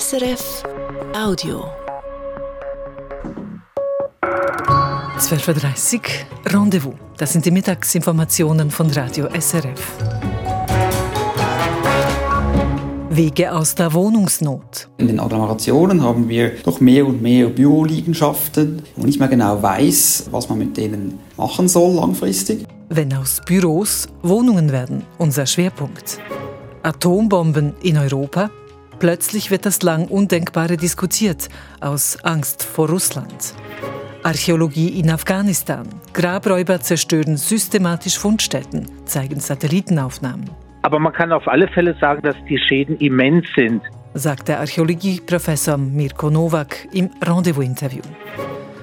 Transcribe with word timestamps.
SRF 0.00 0.62
Audio. 1.14 1.64
12.30 5.18 5.96
Uhr 5.96 6.50
Rendezvous. 6.50 6.94
Das 7.18 7.34
sind 7.34 7.44
die 7.44 7.50
Mittagsinformationen 7.50 8.70
von 8.70 8.88
Radio 8.88 9.28
SRF. 9.38 9.98
Wege 13.10 13.52
aus 13.52 13.74
der 13.74 13.92
Wohnungsnot. 13.92 14.88
In 14.96 15.08
den 15.08 15.20
Agglomerationen 15.20 16.02
haben 16.02 16.26
wir 16.26 16.52
doch 16.64 16.80
mehr 16.80 17.06
und 17.06 17.20
mehr 17.20 17.48
Büroliegenschaften, 17.48 18.82
wo 18.96 19.04
nicht 19.04 19.18
mehr 19.18 19.28
genau 19.28 19.62
weiß, 19.62 20.28
was 20.30 20.48
man 20.48 20.56
mit 20.56 20.74
denen 20.78 21.18
machen 21.36 21.68
soll 21.68 21.96
langfristig. 21.96 22.64
Wenn 22.88 23.12
aus 23.12 23.42
Büros 23.44 24.08
Wohnungen 24.22 24.72
werden, 24.72 25.04
unser 25.18 25.44
Schwerpunkt. 25.44 26.18
Atombomben 26.82 27.74
in 27.82 27.98
Europa? 27.98 28.50
Plötzlich 29.02 29.50
wird 29.50 29.66
das 29.66 29.82
lang 29.82 30.06
Undenkbare 30.06 30.76
diskutiert, 30.76 31.48
aus 31.80 32.22
Angst 32.22 32.62
vor 32.62 32.88
Russland. 32.88 33.52
Archäologie 34.22 35.00
in 35.00 35.10
Afghanistan. 35.10 35.88
Grabräuber 36.12 36.78
zerstören 36.80 37.36
systematisch 37.36 38.16
Fundstätten, 38.16 38.86
zeigen 39.04 39.40
Satellitenaufnahmen. 39.40 40.48
Aber 40.82 41.00
man 41.00 41.12
kann 41.12 41.32
auf 41.32 41.48
alle 41.48 41.66
Fälle 41.66 41.96
sagen, 42.00 42.22
dass 42.22 42.36
die 42.48 42.56
Schäden 42.56 42.96
immens 42.98 43.44
sind, 43.56 43.82
sagt 44.14 44.46
der 44.46 44.60
Archäologieprofessor 44.60 45.78
Mirko 45.78 46.30
Nowak 46.30 46.86
im 46.92 47.10
Rendezvous-Interview. 47.20 48.02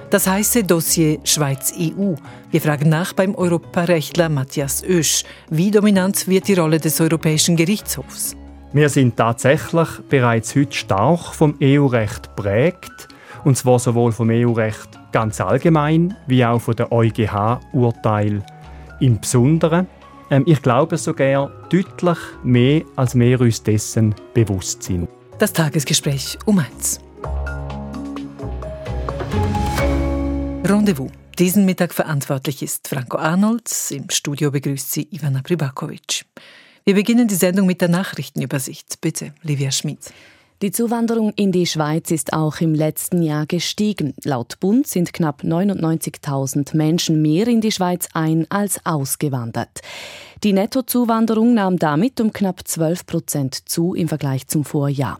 Das 0.09 0.27
heiße 0.27 0.65
Dossier 0.65 1.19
Schweiz-EU. 1.23 2.15
Wir 2.51 2.59
fragen 2.59 2.89
nach 2.89 3.13
beim 3.13 3.35
Europarechtler 3.35 4.27
Matthias 4.27 4.83
Oesch. 4.83 5.23
Wie 5.49 5.71
dominant 5.71 6.27
wird 6.27 6.49
die 6.49 6.55
Rolle 6.55 6.81
des 6.81 6.99
Europäischen 6.99 7.55
Gerichtshofs? 7.55 8.35
Wir 8.71 8.87
sind 8.89 9.17
tatsächlich 9.17 9.87
bereits 10.09 10.55
heute 10.55 10.75
stark 10.75 11.33
vom 11.33 11.55
EU-Recht 11.59 12.35
prägt, 12.35 13.07
und 13.43 13.57
zwar 13.57 13.79
sowohl 13.79 14.11
vom 14.11 14.29
EU-Recht 14.29 14.99
ganz 15.11 15.41
allgemein 15.41 16.15
wie 16.27 16.45
auch 16.45 16.59
von 16.59 16.75
der 16.75 16.91
EuGH-Urteil 16.91 18.45
im 18.99 19.19
Besonderen. 19.19 19.87
Ähm, 20.29 20.43
ich 20.45 20.61
glaube 20.61 20.97
sogar 20.97 21.49
deutlich 21.71 22.19
mehr, 22.43 22.83
als 22.95 23.17
wir 23.17 23.41
uns 23.41 23.63
dessen 23.63 24.13
bewusst 24.35 24.83
sind. 24.83 25.09
Das 25.39 25.51
Tagesgespräch 25.51 26.37
um 26.45 26.59
eins. 26.59 26.99
Rendezvous. 30.63 31.09
Diesen 31.39 31.65
Mittag 31.65 31.91
verantwortlich 31.91 32.61
ist 32.61 32.87
Franco 32.87 33.17
Arnolds. 33.17 33.89
Im 33.89 34.11
Studio 34.11 34.51
begrüßt 34.51 34.91
sie 34.91 35.07
Ivana 35.09 35.41
Pribakovic. 35.41 36.25
Wir 36.89 36.95
beginnen 36.95 37.27
die 37.27 37.35
Sendung 37.35 37.67
mit 37.67 37.81
der 37.81 37.87
Nachrichtenübersicht. 37.87 38.99
Bitte, 38.99 39.35
Livia 39.43 39.69
Schmid. 39.69 39.99
Die 40.63 40.71
Zuwanderung 40.71 41.33
in 41.35 41.51
die 41.51 41.67
Schweiz 41.67 42.09
ist 42.09 42.33
auch 42.33 42.61
im 42.61 42.73
letzten 42.73 43.21
Jahr 43.21 43.45
gestiegen. 43.45 44.15
Laut 44.23 44.59
Bund 44.59 44.87
sind 44.87 45.13
knapp 45.13 45.43
99.000 45.43 46.75
Menschen 46.75 47.21
mehr 47.21 47.47
in 47.47 47.61
die 47.61 47.71
Schweiz 47.71 48.07
ein 48.15 48.47
als 48.49 48.83
ausgewandert. 48.87 49.81
Die 50.43 50.51
Nettozuwanderung 50.51 51.53
nahm 51.53 51.77
damit 51.77 52.19
um 52.21 52.33
knapp 52.33 52.67
12 52.67 53.05
Prozent 53.05 53.69
zu 53.69 53.93
im 53.93 54.07
Vergleich 54.07 54.47
zum 54.47 54.65
Vorjahr. 54.65 55.19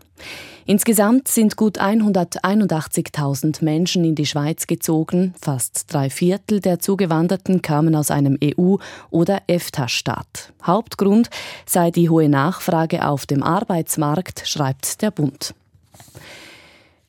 Insgesamt 0.70 1.26
sind 1.26 1.56
gut 1.56 1.80
181.000 1.80 3.64
Menschen 3.64 4.04
in 4.04 4.14
die 4.14 4.24
Schweiz 4.24 4.68
gezogen. 4.68 5.34
Fast 5.42 5.92
drei 5.92 6.10
Viertel 6.10 6.60
der 6.60 6.78
Zugewanderten 6.78 7.60
kamen 7.60 7.96
aus 7.96 8.12
einem 8.12 8.38
EU- 8.40 8.76
oder 9.10 9.42
EFTA-Staat. 9.48 10.52
Hauptgrund 10.62 11.28
sei 11.66 11.90
die 11.90 12.08
hohe 12.08 12.28
Nachfrage 12.28 13.04
auf 13.04 13.26
dem 13.26 13.42
Arbeitsmarkt, 13.42 14.46
schreibt 14.46 15.02
der 15.02 15.10
Bund. 15.10 15.56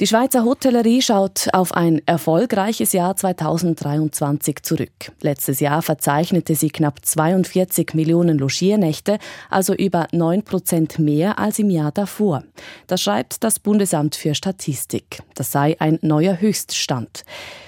Die 0.02 0.08
Schweizer 0.08 0.46
Hotellerie 0.46 1.04
schaut 1.04 1.48
auf 1.54 1.76
ein 1.76 2.02
erfolgreiches 2.08 2.92
Jahr 2.92 3.16
2023 3.16 4.64
zurück. 4.64 5.12
Letztes 5.22 5.60
Jahr 5.60 5.84
verzeichnete 5.84 6.56
sie 6.56 6.72
knapp 6.72 7.06
42 7.06 7.94
Millionen 7.94 8.40
Logiernächte, 8.40 9.20
also 9.52 9.76
über 9.76 10.08
9 10.12 10.42
Prozent 10.42 10.98
mehr 10.98 11.38
als 11.38 11.60
im 11.60 11.70
Jahr 11.70 11.92
davor. 11.92 12.44
Das 12.88 13.04
schreibt 13.04 13.44
das 13.44 13.60
Bundesamt 13.60 14.16
für 14.16 14.34
Statistik. 14.34 15.20
Das 15.36 15.52
sei 15.52 15.76
ein 15.80 16.00
neuer 16.02 16.42
Höchststand. 16.42 17.24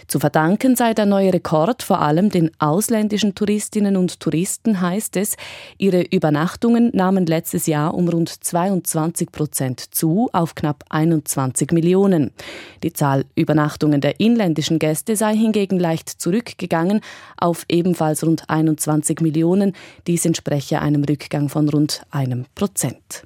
Zu 0.08 0.20
verdanken 0.20 0.76
sei 0.76 0.94
der 0.94 1.06
neue 1.06 1.34
Rekord 1.34 1.84
vor 1.84 2.02
allem 2.02 2.30
den 2.30 2.52
ausländischen 2.60 3.36
Touristinnen 3.36 3.98
und 3.98 4.20
Touristen, 4.20 4.82
heißt 4.82 5.18
es. 5.18 5.36
Ihre 5.78 6.02
Übernachtungen 6.02 6.92
nahmen 6.94 7.26
letztes 7.26 7.68
Jahr 7.68 7.94
um 7.94 8.08
rund 8.08 8.30
22 8.30 9.32
Prozent 9.32 9.80
zu, 9.96 10.30
auf 10.34 10.56
knapp 10.56 10.84
21 10.90 11.72
Millionen. 11.72 12.32
Die 12.84 12.94
Zahl 12.94 13.26
Übernachtungen 13.36 14.02
der 14.02 14.20
inländischen 14.20 14.80
Gäste 14.80 15.16
sei 15.16 15.36
hingegen 15.36 15.80
leicht 15.80 16.10
zurückgegangen, 16.10 17.02
auf 17.38 17.66
ebenfalls 17.70 18.26
rund 18.26 18.50
21 18.50 19.22
Millionen. 19.22 19.74
Dies 20.08 20.26
entspreche 20.26 20.82
einem 20.82 21.04
Rückgang 21.04 21.50
von 21.50 21.70
rund 21.70 22.02
einem 22.12 22.46
Prozent. 22.56 23.24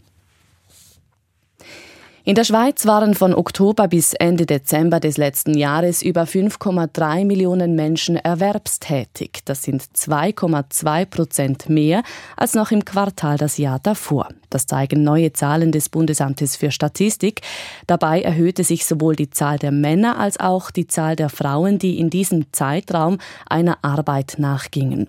In 2.27 2.35
der 2.35 2.43
Schweiz 2.43 2.85
waren 2.85 3.13
von 3.13 3.33
Oktober 3.33 3.87
bis 3.87 4.11
Ende 4.11 4.45
Dezember 4.45 4.99
des 4.99 5.15
letzten 5.15 5.57
Jahres 5.57 6.01
über 6.01 6.23
5,3 6.23 7.23
Millionen 7.23 7.73
Menschen 7.73 8.17
erwerbstätig. 8.17 9.43
Das 9.45 9.63
sind 9.63 9.81
2,2 9.81 11.05
Prozent 11.05 11.69
mehr 11.69 12.03
als 12.35 12.53
noch 12.53 12.71
im 12.71 12.83
Quartal 12.83 13.37
das 13.37 13.57
Jahr 13.57 13.79
davor. 13.79 14.27
Das 14.49 14.65
zeigen 14.65 15.03
neue 15.03 15.31
Zahlen 15.31 15.71
des 15.71 15.87
Bundesamtes 15.87 16.57
für 16.57 16.71
Statistik. 16.71 17.39
Dabei 17.87 18.21
erhöhte 18.21 18.65
sich 18.65 18.85
sowohl 18.85 19.15
die 19.15 19.29
Zahl 19.29 19.57
der 19.57 19.71
Männer 19.71 20.19
als 20.19 20.37
auch 20.37 20.69
die 20.69 20.87
Zahl 20.87 21.15
der 21.15 21.29
Frauen, 21.29 21.79
die 21.79 21.97
in 21.97 22.09
diesem 22.09 22.51
Zeitraum 22.51 23.19
einer 23.45 23.77
Arbeit 23.83 24.35
nachgingen. 24.37 25.07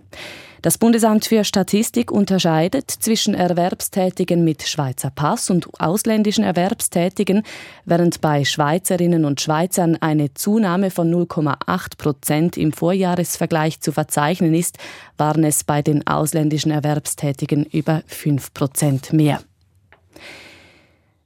Das 0.62 0.76
Bundesamt 0.76 1.24
für 1.26 1.44
Statistik 1.44 2.10
unterscheidet 2.10 2.90
zwischen 2.90 3.34
Erwerbstätigen 3.34 4.44
mit 4.44 4.64
Schweizer 4.64 5.10
Pass 5.10 5.50
und 5.50 5.68
ausländischen 5.80 6.42
Erwerbstätigen, 6.42 7.44
während 7.84 8.20
bei 8.20 8.44
Schweizerinnen 8.44 9.24
und 9.24 9.40
Schweizern 9.40 9.96
eine 10.00 10.34
Zunahme 10.34 10.90
von 10.90 11.14
0,8 11.14 11.96
Prozent 11.96 12.56
im 12.56 12.72
Vorjahresvergleich 12.72 13.80
zu 13.80 13.92
verzeichnen 13.92 14.54
ist, 14.54 14.78
waren 15.16 15.44
es 15.44 15.62
bei 15.62 15.80
den 15.80 16.06
ausländischen 16.06 16.72
Erwerbstätigen 16.72 17.64
über 17.64 18.02
5 18.06 18.52
Prozent 18.52 19.12
mehr. 19.12 19.40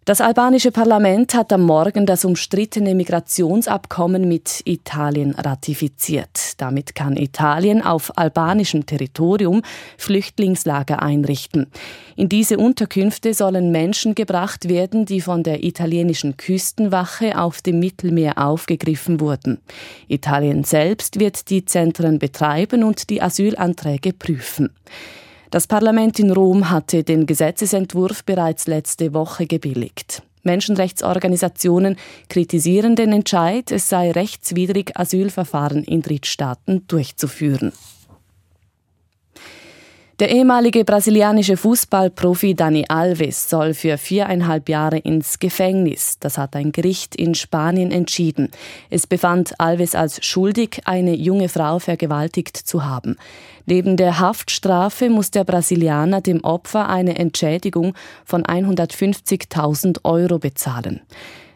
Das 0.04 0.20
albanische 0.20 0.72
Parlament 0.72 1.32
hat 1.32 1.52
am 1.52 1.62
Morgen 1.62 2.06
das 2.06 2.24
umstrittene 2.24 2.96
Migrationsabkommen 2.96 4.26
mit 4.26 4.62
Italien 4.64 5.30
ratifiziert. 5.36 6.60
Damit 6.60 6.96
kann 6.96 7.16
Italien 7.16 7.82
auf 7.82 8.18
albanischem 8.18 8.84
Territorium 8.84 9.62
Flüchtlingslager 9.98 11.00
einrichten. 11.00 11.68
In 12.16 12.28
diese 12.28 12.58
Unterkünfte 12.58 13.32
sollen 13.32 13.70
Menschen 13.70 14.16
gebracht 14.16 14.68
werden, 14.68 15.06
die 15.06 15.20
von 15.20 15.44
der 15.44 15.62
italienischen 15.62 16.36
Küstenwache 16.36 17.38
auf 17.38 17.62
dem 17.62 17.78
Mittelmeer 17.78 18.38
aufgegriffen 18.38 19.20
wurden. 19.20 19.60
Italien 20.08 20.64
selbst 20.64 21.20
wird 21.20 21.48
die 21.48 21.64
Zentren 21.64 22.18
betreiben 22.18 22.82
und 22.82 23.08
die 23.08 23.22
Asylanträge 23.22 24.12
prüfen. 24.12 24.70
Das 25.52 25.66
Parlament 25.66 26.18
in 26.18 26.30
Rom 26.30 26.70
hatte 26.70 27.04
den 27.04 27.26
Gesetzesentwurf 27.26 28.24
bereits 28.24 28.66
letzte 28.66 29.12
Woche 29.12 29.46
gebilligt. 29.46 30.22
Menschenrechtsorganisationen 30.44 31.96
kritisieren 32.30 32.96
den 32.96 33.12
Entscheid, 33.12 33.70
es 33.70 33.90
sei 33.90 34.12
rechtswidrig, 34.12 34.98
Asylverfahren 34.98 35.84
in 35.84 36.00
Drittstaaten 36.00 36.86
durchzuführen. 36.88 37.74
Der 40.22 40.30
ehemalige 40.30 40.84
brasilianische 40.84 41.56
Fußballprofi 41.56 42.54
Dani 42.54 42.84
Alves 42.86 43.50
soll 43.50 43.74
für 43.74 43.98
viereinhalb 43.98 44.68
Jahre 44.68 44.98
ins 44.98 45.40
Gefängnis. 45.40 46.20
Das 46.20 46.38
hat 46.38 46.54
ein 46.54 46.70
Gericht 46.70 47.16
in 47.16 47.34
Spanien 47.34 47.90
entschieden. 47.90 48.52
Es 48.88 49.08
befand 49.08 49.58
Alves 49.58 49.96
als 49.96 50.24
schuldig, 50.24 50.82
eine 50.84 51.16
junge 51.16 51.48
Frau 51.48 51.80
vergewaltigt 51.80 52.56
zu 52.56 52.84
haben. 52.84 53.16
Neben 53.66 53.96
der 53.96 54.20
Haftstrafe 54.20 55.10
muss 55.10 55.32
der 55.32 55.42
Brasilianer 55.42 56.20
dem 56.20 56.44
Opfer 56.44 56.88
eine 56.88 57.18
Entschädigung 57.18 57.92
von 58.24 58.44
150.000 58.44 60.04
Euro 60.04 60.38
bezahlen. 60.38 61.00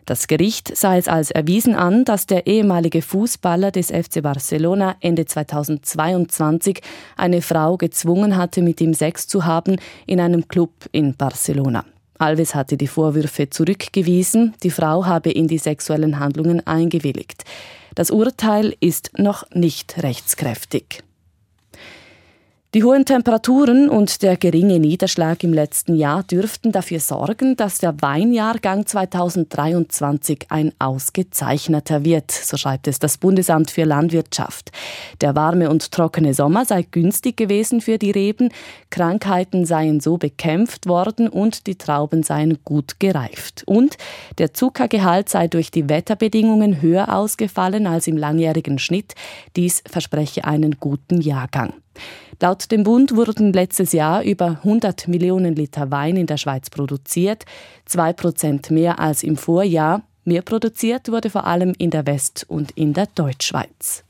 Das 0.06 0.28
Gericht 0.28 0.76
sah 0.76 0.96
es 0.96 1.08
als 1.08 1.32
erwiesen 1.32 1.74
an, 1.74 2.04
dass 2.04 2.26
der 2.26 2.46
ehemalige 2.46 3.02
Fußballer 3.02 3.72
des 3.72 3.88
FC 3.90 4.22
Barcelona 4.22 4.94
Ende 5.00 5.26
2022 5.26 6.80
eine 7.16 7.42
Frau 7.42 7.76
gezwungen 7.76 8.36
hatte, 8.36 8.62
mit 8.62 8.80
ihm 8.80 8.94
Sex 8.94 9.26
zu 9.26 9.44
haben 9.44 9.76
in 10.06 10.20
einem 10.20 10.46
Club 10.46 10.70
in 10.92 11.16
Barcelona. 11.16 11.84
Alves 12.18 12.54
hatte 12.54 12.76
die 12.76 12.86
Vorwürfe 12.86 13.50
zurückgewiesen, 13.50 14.54
die 14.62 14.70
Frau 14.70 15.06
habe 15.06 15.32
in 15.32 15.48
die 15.48 15.58
sexuellen 15.58 16.20
Handlungen 16.20 16.64
eingewilligt. 16.64 17.42
Das 17.96 18.12
Urteil 18.12 18.76
ist 18.78 19.18
noch 19.18 19.50
nicht 19.50 20.02
rechtskräftig. 20.04 21.02
Die 22.76 22.84
hohen 22.84 23.06
Temperaturen 23.06 23.88
und 23.88 24.20
der 24.20 24.36
geringe 24.36 24.78
Niederschlag 24.78 25.42
im 25.42 25.54
letzten 25.54 25.94
Jahr 25.94 26.22
dürften 26.22 26.72
dafür 26.72 27.00
sorgen, 27.00 27.56
dass 27.56 27.78
der 27.78 28.02
Weinjahrgang 28.02 28.84
2023 28.84 30.48
ein 30.50 30.74
ausgezeichneter 30.78 32.04
wird, 32.04 32.30
so 32.30 32.58
schreibt 32.58 32.86
es 32.86 32.98
das 32.98 33.16
Bundesamt 33.16 33.70
für 33.70 33.84
Landwirtschaft. 33.84 34.72
Der 35.22 35.34
warme 35.34 35.70
und 35.70 35.90
trockene 35.90 36.34
Sommer 36.34 36.66
sei 36.66 36.82
günstig 36.82 37.38
gewesen 37.38 37.80
für 37.80 37.96
die 37.96 38.10
Reben, 38.10 38.50
Krankheiten 38.90 39.64
seien 39.64 40.00
so 40.00 40.18
bekämpft 40.18 40.86
worden 40.86 41.30
und 41.30 41.66
die 41.66 41.76
Trauben 41.76 42.24
seien 42.24 42.58
gut 42.62 43.00
gereift. 43.00 43.62
Und 43.64 43.96
der 44.36 44.52
Zuckergehalt 44.52 45.30
sei 45.30 45.48
durch 45.48 45.70
die 45.70 45.88
Wetterbedingungen 45.88 46.82
höher 46.82 47.16
ausgefallen 47.16 47.86
als 47.86 48.06
im 48.06 48.18
langjährigen 48.18 48.78
Schnitt. 48.78 49.14
Dies 49.56 49.82
verspreche 49.86 50.44
einen 50.44 50.72
guten 50.78 51.22
Jahrgang. 51.22 51.72
Laut 52.40 52.70
dem 52.70 52.82
Bund 52.82 53.16
wurden 53.16 53.52
letztes 53.52 53.92
Jahr 53.92 54.22
über 54.22 54.58
100 54.62 55.08
Millionen 55.08 55.54
Liter 55.54 55.90
Wein 55.90 56.16
in 56.16 56.26
der 56.26 56.36
Schweiz 56.36 56.68
produziert, 56.68 57.44
zwei 57.86 58.12
Prozent 58.12 58.70
mehr 58.70 58.98
als 58.98 59.22
im 59.22 59.36
Vorjahr. 59.36 60.02
Mehr 60.24 60.42
produziert 60.42 61.10
wurde 61.10 61.30
vor 61.30 61.46
allem 61.46 61.72
in 61.78 61.90
der 61.90 62.06
West- 62.06 62.44
und 62.48 62.72
in 62.72 62.92
der 62.92 63.06
Deutschschweiz. 63.14 64.05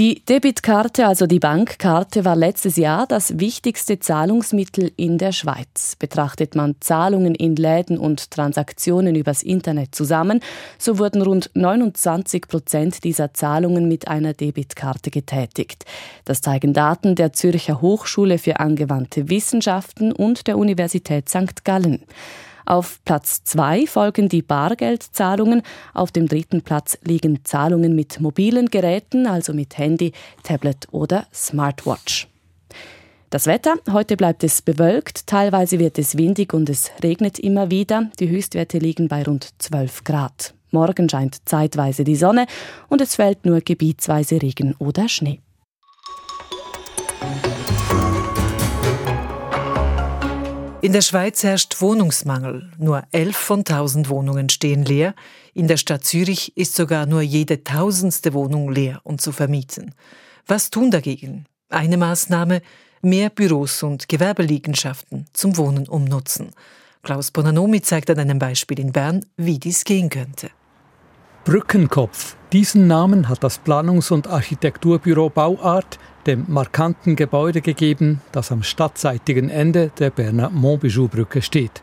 Die 0.00 0.24
Debitkarte, 0.24 1.06
also 1.06 1.28
die 1.28 1.38
Bankkarte, 1.38 2.24
war 2.24 2.34
letztes 2.34 2.74
Jahr 2.74 3.06
das 3.06 3.38
wichtigste 3.38 4.00
Zahlungsmittel 4.00 4.90
in 4.96 5.18
der 5.18 5.30
Schweiz. 5.30 5.94
Betrachtet 5.96 6.56
man 6.56 6.74
Zahlungen 6.80 7.36
in 7.36 7.54
Läden 7.54 7.96
und 7.96 8.32
Transaktionen 8.32 9.14
übers 9.14 9.44
Internet 9.44 9.94
zusammen, 9.94 10.40
so 10.78 10.98
wurden 10.98 11.22
rund 11.22 11.52
29 11.54 12.48
Prozent 12.48 13.04
dieser 13.04 13.34
Zahlungen 13.34 13.86
mit 13.86 14.08
einer 14.08 14.32
Debitkarte 14.32 15.12
getätigt. 15.12 15.84
Das 16.24 16.40
zeigen 16.40 16.72
Daten 16.72 17.14
der 17.14 17.32
Zürcher 17.32 17.80
Hochschule 17.80 18.38
für 18.38 18.58
angewandte 18.58 19.28
Wissenschaften 19.28 20.10
und 20.10 20.48
der 20.48 20.58
Universität 20.58 21.28
St. 21.28 21.64
Gallen. 21.64 22.02
Auf 22.66 23.00
Platz 23.04 23.44
zwei 23.44 23.86
folgen 23.86 24.28
die 24.28 24.42
Bargeldzahlungen. 24.42 25.62
Auf 25.92 26.12
dem 26.12 26.28
dritten 26.28 26.62
Platz 26.62 26.98
liegen 27.04 27.44
Zahlungen 27.44 27.94
mit 27.94 28.20
mobilen 28.20 28.70
Geräten, 28.70 29.26
also 29.26 29.52
mit 29.52 29.76
Handy, 29.78 30.12
Tablet 30.42 30.88
oder 30.90 31.26
Smartwatch. 31.32 32.28
Das 33.30 33.46
Wetter. 33.46 33.74
Heute 33.90 34.16
bleibt 34.16 34.44
es 34.44 34.62
bewölkt, 34.62 35.26
teilweise 35.26 35.80
wird 35.80 35.98
es 35.98 36.16
windig 36.16 36.54
und 36.54 36.70
es 36.70 36.92
regnet 37.02 37.38
immer 37.38 37.70
wieder. 37.70 38.10
Die 38.20 38.28
Höchstwerte 38.28 38.78
liegen 38.78 39.08
bei 39.08 39.24
rund 39.24 39.48
12 39.58 40.04
Grad. 40.04 40.54
Morgen 40.70 41.08
scheint 41.08 41.38
zeitweise 41.44 42.04
die 42.04 42.16
Sonne 42.16 42.46
und 42.88 43.00
es 43.00 43.16
fällt 43.16 43.44
nur 43.44 43.60
gebietsweise 43.60 44.40
Regen 44.40 44.74
oder 44.78 45.08
Schnee. 45.08 45.40
In 50.84 50.92
der 50.92 51.00
Schweiz 51.00 51.42
herrscht 51.42 51.80
Wohnungsmangel. 51.80 52.70
Nur 52.76 53.04
elf 53.10 53.38
von 53.38 53.60
1000 53.60 54.10
Wohnungen 54.10 54.50
stehen 54.50 54.84
leer. 54.84 55.14
In 55.54 55.66
der 55.66 55.78
Stadt 55.78 56.04
Zürich 56.04 56.54
ist 56.58 56.74
sogar 56.74 57.06
nur 57.06 57.22
jede 57.22 57.64
tausendste 57.64 58.34
Wohnung 58.34 58.70
leer 58.70 59.00
und 59.02 59.22
zu 59.22 59.32
vermieten. 59.32 59.94
Was 60.46 60.68
tun 60.68 60.90
dagegen? 60.90 61.46
Eine 61.70 61.96
Maßnahme, 61.96 62.60
mehr 63.00 63.30
Büros 63.30 63.82
und 63.82 64.10
Gewerbeliegenschaften 64.10 65.24
zum 65.32 65.56
Wohnen 65.56 65.88
umnutzen. 65.88 66.50
Klaus 67.02 67.30
Bonanomi 67.30 67.80
zeigt 67.80 68.10
an 68.10 68.18
einem 68.18 68.38
Beispiel 68.38 68.78
in 68.78 68.92
Bern, 68.92 69.24
wie 69.38 69.58
dies 69.58 69.84
gehen 69.84 70.10
könnte. 70.10 70.50
Brückenkopf. 71.44 72.36
Diesen 72.52 72.86
Namen 72.88 73.30
hat 73.30 73.42
das 73.42 73.58
Planungs- 73.58 74.12
und 74.12 74.26
Architekturbüro 74.26 75.30
Bauart 75.30 75.98
dem 76.26 76.44
markanten 76.48 77.16
Gebäude 77.16 77.60
gegeben, 77.60 78.20
das 78.32 78.50
am 78.52 78.62
stadtseitigen 78.62 79.50
Ende 79.50 79.90
der 79.98 80.10
Berner 80.10 80.50
Montbijou-Brücke 80.50 81.42
steht. 81.42 81.82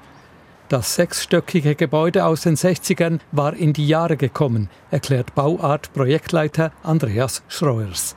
Das 0.69 0.95
sechsstöckige 0.95 1.75
Gebäude 1.75 2.25
aus 2.25 2.41
den 2.41 2.55
60ern 2.55 3.19
war 3.31 3.53
in 3.53 3.73
die 3.73 3.87
Jahre 3.87 4.15
gekommen, 4.17 4.69
erklärt 4.89 5.35
Bauart-Projektleiter 5.35 6.71
Andreas 6.81 7.43
Schreuers. 7.49 8.15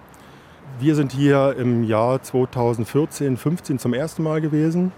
Wir 0.79 0.95
sind 0.95 1.13
hier 1.13 1.57
im 1.59 1.85
Jahr 1.85 2.23
2014, 2.23 3.37
15 3.37 3.79
zum 3.79 3.95
ersten 3.95 4.23
Mal 4.23 4.41
gewesen 4.41 4.93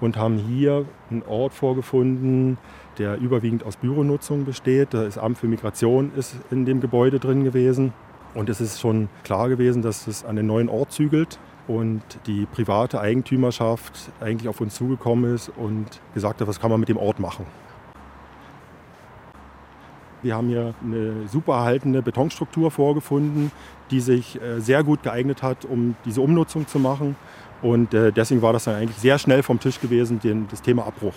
und 0.00 0.16
haben 0.16 0.38
hier 0.38 0.84
einen 1.10 1.22
Ort 1.22 1.54
vorgefunden, 1.54 2.58
der 2.98 3.18
überwiegend 3.18 3.64
aus 3.64 3.76
Büronutzung 3.76 4.44
besteht. 4.44 4.94
Das 4.94 5.18
Amt 5.18 5.38
für 5.38 5.46
Migration 5.48 6.12
ist 6.16 6.34
in 6.50 6.64
dem 6.64 6.80
Gebäude 6.80 7.20
drin 7.20 7.44
gewesen. 7.44 7.92
Und 8.34 8.48
es 8.48 8.60
ist 8.60 8.80
schon 8.80 9.08
klar 9.24 9.48
gewesen, 9.48 9.82
dass 9.82 10.06
es 10.06 10.24
an 10.24 10.36
den 10.36 10.46
neuen 10.46 10.68
Ort 10.68 10.92
zügelt 10.92 11.38
und 11.66 12.02
die 12.26 12.46
private 12.46 13.00
Eigentümerschaft 13.00 14.10
eigentlich 14.20 14.48
auf 14.48 14.60
uns 14.60 14.74
zugekommen 14.74 15.34
ist 15.34 15.50
und 15.56 15.86
gesagt 16.14 16.40
hat, 16.40 16.48
was 16.48 16.60
kann 16.60 16.70
man 16.70 16.80
mit 16.80 16.88
dem 16.88 16.96
Ort 16.96 17.20
machen. 17.20 17.46
Wir 20.22 20.34
haben 20.34 20.48
hier 20.48 20.74
eine 20.82 21.28
super 21.28 21.54
erhaltene 21.54 22.02
Betonstruktur 22.02 22.72
vorgefunden, 22.72 23.52
die 23.90 24.00
sich 24.00 24.40
äh, 24.42 24.60
sehr 24.60 24.82
gut 24.82 25.04
geeignet 25.04 25.42
hat, 25.42 25.64
um 25.64 25.94
diese 26.04 26.20
Umnutzung 26.20 26.66
zu 26.66 26.80
machen. 26.80 27.14
Und 27.62 27.94
äh, 27.94 28.10
deswegen 28.12 28.42
war 28.42 28.52
das 28.52 28.64
dann 28.64 28.74
eigentlich 28.74 28.98
sehr 28.98 29.18
schnell 29.18 29.42
vom 29.42 29.60
Tisch 29.60 29.80
gewesen, 29.80 30.20
das 30.50 30.62
Thema 30.62 30.86
Abbruch. 30.86 31.14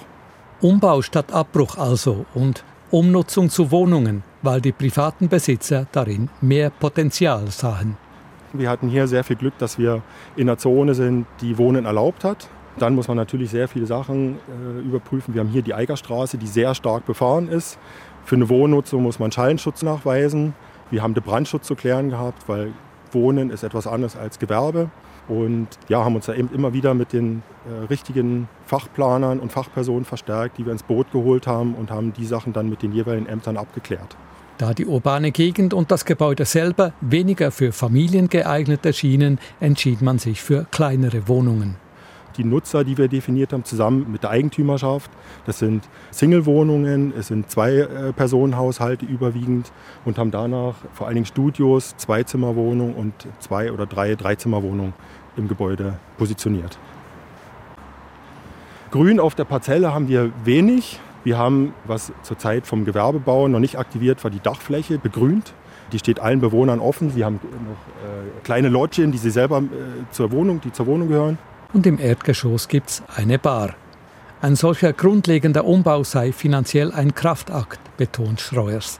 Umbau 0.61 1.01
statt 1.01 1.31
Abbruch 1.31 1.77
also 1.77 2.25
und 2.35 2.63
Umnutzung 2.91 3.49
zu 3.49 3.71
Wohnungen, 3.71 4.23
weil 4.41 4.61
die 4.61 4.71
privaten 4.71 5.29
Besitzer 5.29 5.87
darin 5.91 6.29
mehr 6.41 6.69
Potenzial 6.69 7.47
sahen. 7.47 7.97
Wir 8.53 8.69
hatten 8.69 8.89
hier 8.89 9.07
sehr 9.07 9.23
viel 9.23 9.37
Glück, 9.37 9.57
dass 9.59 9.77
wir 9.77 10.01
in 10.35 10.49
einer 10.49 10.57
Zone 10.57 10.93
sind, 10.93 11.25
die 11.39 11.57
Wohnen 11.57 11.85
erlaubt 11.85 12.23
hat. 12.23 12.49
Dann 12.77 12.95
muss 12.95 13.07
man 13.07 13.17
natürlich 13.17 13.49
sehr 13.49 13.67
viele 13.67 13.85
Sachen 13.85 14.35
äh, 14.35 14.79
überprüfen. 14.81 15.33
Wir 15.33 15.41
haben 15.41 15.49
hier 15.49 15.61
die 15.61 15.73
Eigerstraße, 15.73 16.37
die 16.37 16.47
sehr 16.47 16.73
stark 16.75 17.05
befahren 17.05 17.47
ist. 17.49 17.77
Für 18.25 18.35
eine 18.35 18.49
Wohnnutzung 18.49 19.03
muss 19.03 19.19
man 19.19 19.31
Schallenschutz 19.31 19.83
nachweisen. 19.83 20.53
Wir 20.89 21.01
haben 21.01 21.13
den 21.13 21.23
Brandschutz 21.23 21.67
zu 21.67 21.75
klären 21.75 22.09
gehabt, 22.09 22.47
weil 22.47 22.73
Wohnen 23.11 23.49
ist 23.49 23.63
etwas 23.63 23.87
anderes 23.87 24.15
als 24.15 24.39
Gewerbe. 24.39 24.89
Und 25.27 25.67
ja, 25.87 26.03
haben 26.03 26.15
uns 26.15 26.25
da 26.25 26.33
eben 26.33 26.49
immer 26.53 26.73
wieder 26.73 26.93
mit 26.93 27.13
den 27.13 27.43
äh, 27.65 27.85
richtigen 27.85 28.49
Fachplanern 28.65 29.39
und 29.39 29.51
Fachpersonen 29.51 30.05
verstärkt, 30.05 30.57
die 30.57 30.65
wir 30.65 30.71
ins 30.71 30.83
Boot 30.83 31.11
geholt 31.11 31.47
haben 31.47 31.75
und 31.75 31.91
haben 31.91 32.13
die 32.13 32.25
Sachen 32.25 32.53
dann 32.53 32.69
mit 32.69 32.81
den 32.81 32.91
jeweiligen 32.91 33.27
Ämtern 33.27 33.57
abgeklärt. 33.57 34.15
Da 34.57 34.73
die 34.73 34.85
urbane 34.85 35.31
Gegend 35.31 35.73
und 35.73 35.89
das 35.89 36.05
Gebäude 36.05 36.45
selber 36.45 36.93
weniger 37.01 37.51
für 37.51 37.71
Familien 37.71 38.29
geeignet 38.29 38.85
erschienen, 38.85 39.39
entschied 39.59 40.01
man 40.01 40.19
sich 40.19 40.41
für 40.41 40.67
kleinere 40.69 41.27
Wohnungen. 41.27 41.77
Die 42.37 42.43
Nutzer, 42.43 42.83
die 42.83 42.97
wir 42.97 43.07
definiert 43.07 43.53
haben, 43.53 43.63
zusammen 43.65 44.11
mit 44.11 44.23
der 44.23 44.29
Eigentümerschaft, 44.29 45.11
das 45.45 45.59
sind 45.59 45.87
Single-Wohnungen, 46.11 47.13
es 47.17 47.27
sind 47.27 47.49
Zwei-Personen-Haushalte 47.49 49.05
überwiegend 49.05 49.71
und 50.05 50.17
haben 50.17 50.31
danach 50.31 50.75
vor 50.93 51.07
allen 51.07 51.15
Dingen 51.15 51.25
Studios, 51.25 51.95
Zweizimmerwohnungen 51.97 52.95
und 52.95 53.13
zwei 53.39 53.71
oder 53.71 53.85
drei 53.85 54.15
Dreizimmerwohnungen 54.15 54.93
im 55.37 55.47
Gebäude 55.47 55.97
positioniert. 56.17 56.77
Grün 58.91 59.19
auf 59.19 59.35
der 59.35 59.45
Parzelle 59.45 59.93
haben 59.93 60.07
wir 60.09 60.31
wenig. 60.43 60.99
Wir 61.23 61.37
haben, 61.37 61.73
was 61.85 62.11
zurzeit 62.23 62.67
vom 62.67 62.83
Gewerbebau 62.83 63.47
noch 63.47 63.59
nicht 63.59 63.77
aktiviert 63.77 64.23
war, 64.23 64.31
die 64.31 64.39
Dachfläche 64.39 64.97
begrünt. 64.97 65.53
Die 65.93 65.99
steht 65.99 66.19
allen 66.19 66.39
Bewohnern 66.39 66.79
offen. 66.79 67.09
Sie 67.11 67.23
haben 67.23 67.35
noch 67.35 68.07
äh, 68.07 68.43
kleine 68.43 68.69
Lodgien, 68.69 69.11
die 69.11 69.17
sie 69.17 69.29
selber 69.29 69.59
äh, 69.59 70.11
zur 70.11 70.31
Wohnung, 70.31 70.61
die 70.61 70.71
zur 70.71 70.87
Wohnung 70.87 71.09
gehören. 71.09 71.37
Und 71.73 71.87
im 71.87 71.99
Erdgeschoss 71.99 72.67
gibt 72.67 72.89
es 72.89 73.03
eine 73.15 73.39
Bar. 73.39 73.75
Ein 74.41 74.57
solcher 74.57 74.91
grundlegender 74.91 75.63
Umbau 75.63 76.03
sei 76.03 76.33
finanziell 76.33 76.91
ein 76.91 77.15
Kraftakt, 77.15 77.79
betont 77.95 78.41
Schreuers. 78.41 78.99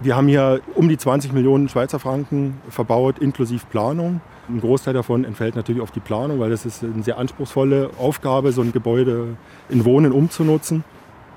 Wir 0.00 0.16
haben 0.16 0.26
hier 0.26 0.62
um 0.74 0.88
die 0.88 0.96
20 0.96 1.32
Millionen 1.34 1.68
Schweizer 1.68 1.98
Franken 1.98 2.60
verbaut, 2.70 3.18
inklusive 3.18 3.66
Planung. 3.70 4.22
Ein 4.48 4.60
Großteil 4.60 4.94
davon 4.94 5.24
entfällt 5.24 5.54
natürlich 5.54 5.82
auf 5.82 5.90
die 5.90 6.00
Planung, 6.00 6.40
weil 6.40 6.48
das 6.48 6.64
ist 6.64 6.82
eine 6.82 7.02
sehr 7.02 7.18
anspruchsvolle 7.18 7.90
Aufgabe, 7.98 8.52
so 8.52 8.62
ein 8.62 8.72
Gebäude 8.72 9.36
in 9.68 9.84
Wohnen 9.84 10.12
umzunutzen. 10.12 10.84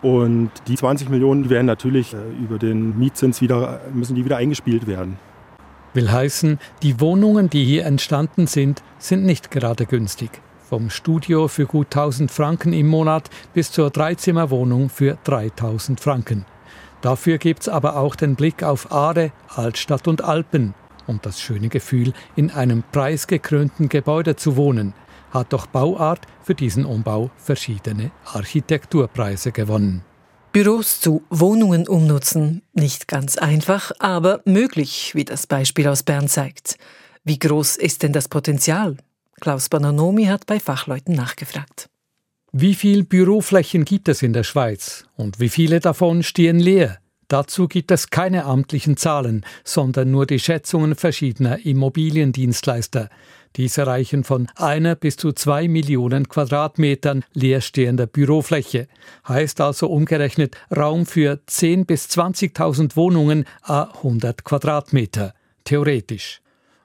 Und 0.02 0.52
die 0.68 0.76
20 0.76 1.10
Millionen 1.10 1.50
werden 1.50 1.66
natürlich 1.66 2.14
äh, 2.14 2.18
über 2.42 2.60
den 2.60 2.98
Mietzins 2.98 3.42
wieder, 3.42 3.82
müssen 3.94 4.16
die 4.16 4.24
wieder 4.24 4.38
eingespielt 4.38 4.88
werden. 4.88 5.18
Will 5.96 6.12
heißen, 6.12 6.60
die 6.84 7.00
Wohnungen, 7.00 7.50
die 7.50 7.64
hier 7.64 7.86
entstanden 7.86 8.48
sind, 8.48 8.84
sind 9.00 9.24
nicht 9.24 9.50
gerade 9.50 9.86
günstig. 9.86 10.30
Vom 10.70 10.90
Studio 10.90 11.48
für 11.48 11.66
gut 11.66 11.88
1000 11.88 12.30
Franken 12.30 12.74
im 12.74 12.88
Monat 12.88 13.30
bis 13.54 13.72
zur 13.72 13.90
Dreizimmerwohnung 13.92 14.90
für 14.90 15.18
3000 15.24 16.00
Franken. 16.00 16.46
Dafür 17.02 17.38
gibt's 17.38 17.70
aber 17.70 17.96
auch 17.96 18.16
den 18.16 18.36
Blick 18.36 18.62
auf 18.62 18.92
Aare, 18.92 19.32
Altstadt 19.48 20.08
und 20.08 20.24
Alpen 20.24 20.74
und 21.08 21.26
das 21.26 21.40
schöne 21.40 21.70
Gefühl, 21.70 22.14
in 22.36 22.52
einem 22.52 22.84
preisgekrönten 22.92 23.90
Gebäude 23.90 24.36
zu 24.36 24.58
wohnen, 24.58 24.94
hat 25.32 25.54
doch 25.54 25.66
Bauart 25.68 26.26
für 26.44 26.56
diesen 26.56 26.86
Umbau 26.86 27.30
verschiedene 27.38 28.12
Architekturpreise 28.26 29.52
gewonnen. 29.52 30.04
Büros 30.56 31.02
zu 31.02 31.22
Wohnungen 31.30 31.86
umnutzen, 31.86 32.62
nicht 32.72 33.10
ganz 33.10 33.38
einfach, 33.38 33.92
aber 34.00 34.40
möglich, 34.46 35.12
wie 35.14 35.26
das 35.26 35.48
Beispiel 35.48 35.86
aus 35.86 36.04
Bern 36.04 36.30
zeigt. 36.30 36.78
Wie 37.26 37.38
groß 37.38 37.76
ist 37.76 38.04
denn 38.04 38.14
das 38.14 38.30
Potenzial? 38.30 38.96
Klaus 39.42 39.68
Bononomi 39.68 40.28
hat 40.28 40.46
bei 40.46 40.62
Fachleuten 40.62 41.14
nachgefragt. 41.14 41.90
Wie 42.54 42.74
viel 42.74 43.04
Büroflächen 43.04 43.84
gibt 43.84 44.08
es 44.08 44.22
in 44.22 44.32
der 44.32 44.46
Schweiz 44.46 45.04
und 45.18 45.42
wie 45.42 45.50
viele 45.50 45.82
davon 45.82 46.24
stehen 46.24 46.60
leer? 46.60 47.00
Dazu 47.28 47.68
gibt 47.68 47.92
es 47.92 48.10
keine 48.10 48.46
amtlichen 48.46 48.96
Zahlen, 48.96 49.46
sondern 49.66 50.10
nur 50.10 50.26
die 50.26 50.40
Schätzungen 50.40 50.96
verschiedener 50.96 51.66
Immobiliendienstleister. 51.66 53.10
Diese 53.56 53.88
reichen 53.88 54.24
von 54.24 54.48
einer 54.56 54.96
bis 54.96 55.16
zu 55.16 55.32
zwei 55.32 55.68
Millionen 55.68 56.28
Quadratmetern 56.28 57.24
leerstehender 57.34 58.06
Bürofläche. 58.06 58.88
Heißt 59.28 59.62
also 59.62 59.88
umgerechnet 59.88 60.58
Raum 60.76 61.06
für 61.06 61.40
10 61.46 61.86
bis 61.86 62.08
20.000 62.08 62.96
Wohnungen 62.96 63.46
a 63.62 63.84
100 63.84 64.44
Quadratmeter. 64.44 65.34
Theoretisch. 65.64 66.42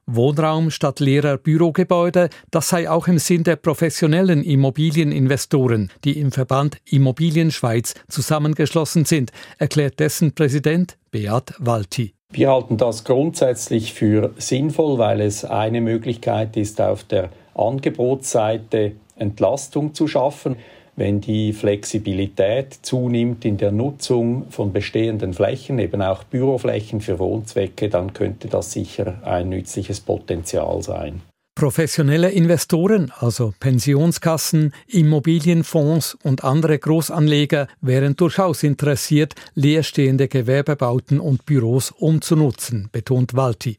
Wohnraum 0.06 0.70
statt 0.70 0.98
leerer 1.00 1.36
Bürogebäude, 1.38 2.30
das 2.50 2.68
sei 2.68 2.90
auch 2.90 3.06
im 3.06 3.18
Sinn 3.18 3.44
der 3.44 3.56
professionellen 3.56 4.42
Immobilieninvestoren, 4.42 5.90
die 6.04 6.18
im 6.18 6.32
Verband 6.32 6.78
Immobilien 6.84 7.50
Schweiz 7.50 7.94
zusammengeschlossen 8.08 9.04
sind, 9.04 9.30
erklärt 9.58 10.00
dessen 10.00 10.34
Präsident 10.34 10.98
Beat 11.10 11.54
Walti. 11.58 12.14
Wir 12.32 12.50
halten 12.50 12.76
das 12.76 13.02
grundsätzlich 13.02 13.92
für 13.92 14.30
sinnvoll, 14.38 14.99
weil 14.99 15.20
es 15.20 15.44
eine 15.44 15.80
Möglichkeit 15.80 16.56
ist, 16.56 16.80
auf 16.80 17.02
der 17.02 17.30
Angebotsseite 17.54 18.92
Entlastung 19.16 19.94
zu 19.94 20.06
schaffen. 20.06 20.54
Wenn 20.94 21.20
die 21.20 21.52
Flexibilität 21.52 22.78
zunimmt 22.82 23.44
in 23.44 23.56
der 23.56 23.72
Nutzung 23.72 24.46
von 24.50 24.72
bestehenden 24.72 25.34
Flächen, 25.34 25.80
eben 25.80 26.02
auch 26.02 26.22
Büroflächen 26.22 27.00
für 27.00 27.18
Wohnzwecke, 27.18 27.88
dann 27.88 28.12
könnte 28.12 28.46
das 28.46 28.72
sicher 28.72 29.14
ein 29.25 29.49
nützliches 29.49 29.99
Potenzial 30.00 30.82
sein. 30.82 31.22
Professionelle 31.60 32.30
Investoren, 32.30 33.12
also 33.18 33.52
Pensionskassen, 33.60 34.72
Immobilienfonds 34.86 36.16
und 36.22 36.42
andere 36.42 36.78
Großanleger 36.78 37.68
wären 37.82 38.16
durchaus 38.16 38.62
interessiert, 38.62 39.34
leerstehende 39.56 40.26
Gewerbebauten 40.26 41.20
und 41.20 41.44
Büros 41.44 41.90
umzunutzen, 41.90 42.88
betont 42.92 43.34
Walti. 43.34 43.76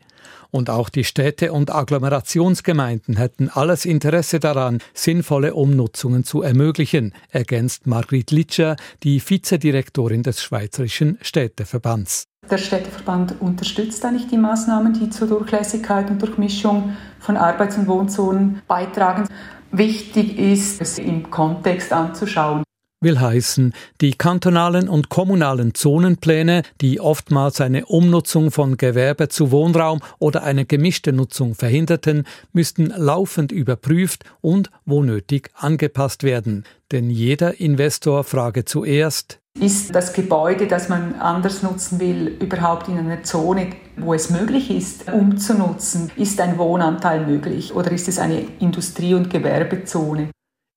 Und 0.52 0.70
auch 0.70 0.90
die 0.90 1.06
Städte 1.06 1.54
und 1.54 1.74
Agglomerationsgemeinden 1.74 3.16
hätten 3.16 3.50
alles 3.50 3.86
Interesse 3.86 4.40
daran, 4.40 4.80
sinnvolle 4.94 5.54
Umnutzungen 5.54 6.26
zu 6.26 6.42
ermöglichen, 6.42 7.14
ergänzt 7.30 7.88
Margrit 7.88 8.32
Litscher, 8.32 8.76
die 9.04 9.22
Vizedirektorin 9.22 10.24
des 10.24 10.44
Schweizerischen 10.44 11.18
Städteverbands. 11.22 12.26
Der 12.50 12.58
Städteverband 12.58 13.36
unterstützt 13.40 14.04
eigentlich 14.04 14.28
die 14.28 14.38
Maßnahmen, 14.38 14.94
die 14.94 15.10
zur 15.10 15.28
Durchlässigkeit 15.28 16.10
und 16.10 16.22
Durchmischung 16.22 16.98
von 17.20 17.38
Arbeits- 17.38 17.78
und 17.78 17.88
Wohnzonen 17.88 18.62
beitragen. 18.68 19.28
Wichtig 19.72 20.38
ist, 20.38 20.82
es 20.82 20.98
im 20.98 21.30
Kontext 21.30 21.94
anzuschauen 21.94 22.64
will 23.02 23.20
heißen, 23.20 23.74
die 24.00 24.14
kantonalen 24.14 24.88
und 24.88 25.10
kommunalen 25.10 25.74
Zonenpläne, 25.74 26.64
die 26.82 27.02
oftmals 27.02 27.60
eine 27.60 27.88
Umnutzung 27.88 28.52
von 28.52 28.78
Gewerbe 28.78 29.28
zu 29.28 29.52
Wohnraum 29.52 30.00
oder 30.20 30.44
eine 30.44 30.66
gemischte 30.66 31.12
Nutzung 31.12 31.56
verhinderten, 31.56 32.26
müssten 32.54 32.94
laufend 32.96 33.52
überprüft 33.52 34.24
und, 34.40 34.70
wo 34.86 35.04
nötig, 35.04 35.50
angepasst 35.56 36.24
werden. 36.24 36.64
Denn 36.92 37.10
jeder 37.10 37.60
Investor 37.60 38.24
frage 38.24 38.66
zuerst, 38.66 39.40
ist 39.60 39.94
das 39.94 40.14
Gebäude, 40.14 40.66
das 40.66 40.88
man 40.88 41.16
anders 41.16 41.62
nutzen 41.62 42.00
will, 42.00 42.38
überhaupt 42.40 42.88
in 42.88 42.98
einer 42.98 43.24
Zone, 43.24 43.68
wo 43.98 44.14
es 44.14 44.30
möglich 44.30 44.72
ist, 44.72 45.12
umzunutzen? 45.12 46.10
Ist 46.16 46.40
ein 46.40 46.58
Wohnanteil 46.58 47.26
möglich 47.28 47.76
oder 47.76 47.92
ist 47.92 48.08
es 48.08 48.18
eine 48.18 48.46
Industrie- 48.60 49.14
und 49.14 49.30
Gewerbezone? 49.30 50.30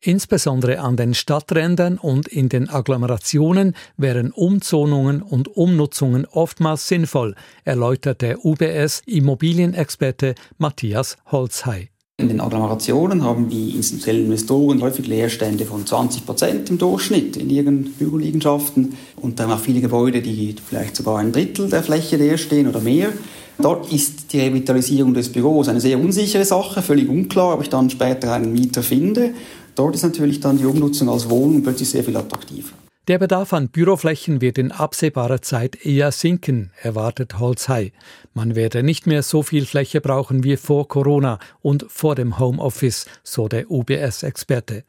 Insbesondere 0.07 0.81
an 0.81 0.99
den 0.99 1.15
Stadträndern 1.15 1.97
und 1.97 2.29
in 2.29 2.51
den 2.51 2.69
Agglomerationen 2.69 3.75
wären 3.97 4.33
Umzonungen 4.33 5.23
und 5.23 5.57
Umnutzungen 5.57 6.27
oftmals 6.27 6.89
sinnvoll, 6.89 7.35
erläutert 7.65 8.21
der 8.21 8.45
UBS 8.45 9.01
Immobilienexperte 9.07 10.35
Matthias 10.59 11.17
Holzhey. 11.33 11.89
In 12.19 12.29
den 12.29 12.43
Agglomerationen 12.43 13.25
haben 13.25 13.49
die 13.49 13.71
institutionellen 13.71 14.27
Investoren 14.27 14.83
häufig 14.83 15.07
Leerstände 15.07 15.65
von 15.65 15.87
20 15.87 16.27
Prozent 16.27 16.69
im 16.69 16.77
Durchschnitt 16.77 17.39
in 17.39 17.49
ihren 17.49 17.85
Büroliegenschaften 17.95 18.99
und 19.17 19.41
dann 19.41 19.51
auch 19.51 19.59
viele 19.59 19.81
Gebäude, 19.81 20.21
die 20.21 20.55
vielleicht 20.63 20.97
sogar 20.97 21.17
ein 21.17 21.33
Drittel 21.33 21.71
der 21.71 21.83
Fläche 21.83 22.19
leer 22.19 22.37
stehen 22.37 22.69
oder 22.69 22.81
mehr. 22.81 23.09
Dort 23.59 23.93
ist 23.93 24.33
die 24.33 24.41
Revitalisierung 24.41 25.15
des 25.15 25.31
Büros 25.31 25.69
eine 25.69 25.81
sehr 25.81 25.99
unsichere 25.99 26.45
Sache, 26.45 26.83
völlig 26.83 27.09
unklar, 27.09 27.55
ob 27.55 27.63
ich 27.63 27.69
dann 27.71 27.89
später 27.89 28.33
einen 28.33 28.53
Mieter 28.53 28.83
finde. 28.83 29.33
Dort 29.75 29.95
ist 29.95 30.03
natürlich 30.03 30.41
dann 30.41 30.59
die 30.59 30.67
Umnutzung 30.67 31.09
als 31.09 31.29
Wohnung 31.29 31.63
plötzlich 31.63 31.91
sehr 31.91 32.05
viel 32.05 32.17
attraktiver. 32.17 32.71
Der 33.07 33.19
Bedarf 33.19 33.53
an 33.53 33.69
Büroflächen 33.69 34.41
wird 34.41 34.57
in 34.57 34.73
absehbarer 34.73 35.43
Zeit 35.43 35.85
eher 35.85 36.11
sinken, 36.11 36.71
erwartet 36.81 37.39
Holzhey. 37.39 37.93
Man 38.33 38.55
werde 38.55 38.83
nicht 38.83 39.07
mehr 39.07 39.23
so 39.23 39.43
viel 39.43 39.67
Fläche 39.67 40.01
brauchen 40.01 40.43
wie 40.43 40.57
vor 40.57 40.89
Corona 40.89 41.39
und 41.61 41.85
vor 41.91 42.15
dem 42.15 42.39
Homeoffice, 42.39 43.05
so 43.23 43.47
der 43.47 43.71
UBS-Experte. 43.71 44.85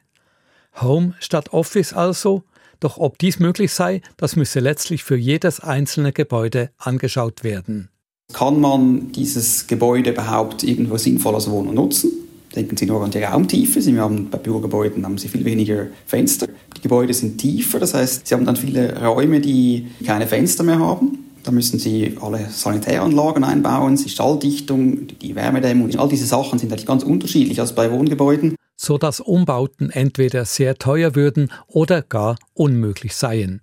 Home 0.81 1.13
statt 1.19 1.51
Office 1.51 1.91
also? 1.91 2.43
Doch 2.79 2.97
ob 2.97 3.17
dies 3.17 3.39
möglich 3.39 3.73
sei, 3.73 4.01
das 4.15 4.37
müsse 4.37 4.61
letztlich 4.61 5.03
für 5.03 5.17
jedes 5.17 5.59
einzelne 5.59 6.13
Gebäude 6.13 6.69
angeschaut 6.77 7.43
werden. 7.43 7.89
Kann 8.31 8.61
man 8.61 9.11
dieses 9.11 9.67
Gebäude 9.67 10.11
überhaupt 10.11 10.63
irgendwo 10.63 10.97
sinnvoll 10.97 11.35
als 11.35 11.49
Wohnung 11.49 11.73
nutzen? 11.73 12.11
Denken 12.55 12.77
Sie 12.77 12.85
nur 12.85 13.03
an 13.03 13.11
die 13.11 13.19
Raumtiefe. 13.19 13.81
Sie 13.81 13.99
haben 13.99 14.29
bei 14.29 14.37
Bürogebäuden 14.37 15.03
haben 15.05 15.17
Sie 15.17 15.27
viel 15.27 15.43
weniger 15.43 15.87
Fenster. 16.05 16.47
Die 16.77 16.81
Gebäude 16.81 17.13
sind 17.13 17.37
tiefer, 17.37 17.79
das 17.79 17.93
heißt, 17.93 18.27
Sie 18.27 18.33
haben 18.33 18.45
dann 18.45 18.55
viele 18.55 18.97
Räume, 19.03 19.41
die 19.41 19.87
keine 20.05 20.27
Fenster 20.27 20.63
mehr 20.63 20.79
haben. 20.79 21.19
Da 21.43 21.51
müssen 21.51 21.77
Sie 21.77 22.17
alle 22.21 22.49
Sanitäranlagen 22.49 23.43
einbauen, 23.43 23.97
die 23.97 24.09
Stalldichtung, 24.09 25.07
die 25.21 25.35
Wärmedämmung. 25.35 25.95
All 25.97 26.09
diese 26.09 26.25
Sachen 26.25 26.57
sind 26.57 26.71
eigentlich 26.71 26.87
ganz 26.87 27.03
unterschiedlich 27.03 27.59
als 27.59 27.75
bei 27.75 27.91
Wohngebäuden. 27.91 28.55
So 28.77 28.97
dass 28.97 29.19
Umbauten 29.19 29.89
entweder 29.91 30.45
sehr 30.45 30.75
teuer 30.75 31.15
würden 31.15 31.51
oder 31.67 32.01
gar 32.01 32.37
unmöglich 32.55 33.15
seien. 33.15 33.61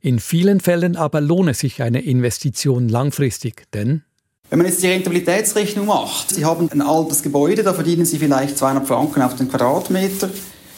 In 0.00 0.20
vielen 0.20 0.60
Fällen 0.60 0.96
aber 0.96 1.20
lohne 1.20 1.54
sich 1.54 1.82
eine 1.82 2.00
Investition 2.00 2.88
langfristig, 2.88 3.64
denn 3.74 4.04
wenn 4.50 4.58
man 4.58 4.66
jetzt 4.66 4.82
die 4.82 4.86
Rentabilitätsrechnung 4.86 5.86
macht, 5.86 6.34
Sie 6.34 6.44
haben 6.44 6.70
ein 6.70 6.80
altes 6.80 7.22
Gebäude, 7.22 7.62
da 7.62 7.74
verdienen 7.74 8.06
Sie 8.06 8.18
vielleicht 8.18 8.56
200 8.56 8.86
Franken 8.86 9.22
auf 9.22 9.34
den 9.36 9.48
Quadratmeter. 9.48 10.30